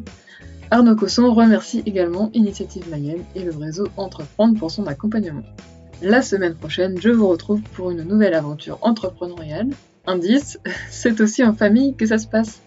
Arnaud 0.71 0.97
Cosson 0.97 1.33
remercie 1.33 1.83
également 1.87 2.31
Initiative 2.35 2.91
Mayenne 2.91 3.25
et 3.35 3.41
le 3.41 3.57
réseau 3.57 3.89
Entreprendre 3.97 4.59
pour 4.59 4.71
son 4.71 4.87
accompagnement. 4.87 5.45
La 6.03 6.21
semaine 6.21 6.55
prochaine, 6.55 7.01
je 7.01 7.09
vous 7.09 7.27
retrouve 7.27 7.63
pour 7.73 7.91
une 7.91 8.03
nouvelle 8.03 8.35
aventure 8.35 8.79
entrepreneuriale. 8.83 9.71
Indice, 10.07 10.59
c'est 10.91 11.23
aussi 11.23 11.43
en 11.43 11.55
famille 11.55 11.95
que 11.95 12.05
ça 12.05 12.19
se 12.19 12.27
passe. 12.27 12.61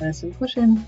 À 0.00 0.06
la 0.06 0.12
semaine 0.12 0.34
prochaine. 0.34 0.78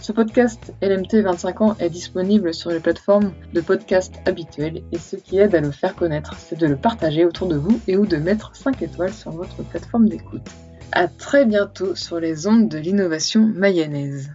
Ce 0.00 0.10
podcast 0.10 0.74
LMT 0.82 1.22
25 1.22 1.60
ans 1.60 1.76
est 1.78 1.88
disponible 1.88 2.52
sur 2.52 2.70
les 2.70 2.80
plateformes 2.80 3.32
de 3.54 3.60
podcast 3.60 4.14
habituelles 4.26 4.82
et 4.90 4.98
ce 4.98 5.14
qui 5.14 5.38
aide 5.38 5.54
à 5.54 5.60
le 5.60 5.70
faire 5.70 5.94
connaître, 5.94 6.34
c'est 6.36 6.58
de 6.58 6.66
le 6.66 6.76
partager 6.76 7.24
autour 7.24 7.46
de 7.46 7.56
vous 7.56 7.80
et 7.86 7.96
ou 7.96 8.06
de 8.06 8.16
mettre 8.16 8.54
5 8.56 8.82
étoiles 8.82 9.14
sur 9.14 9.30
votre 9.30 9.62
plateforme 9.62 10.08
d'écoute. 10.08 10.48
À 10.90 11.06
très 11.06 11.46
bientôt 11.46 11.94
sur 11.94 12.18
les 12.18 12.46
ondes 12.46 12.68
de 12.68 12.78
l'innovation 12.78 13.46
mayonnaise. 13.46 14.32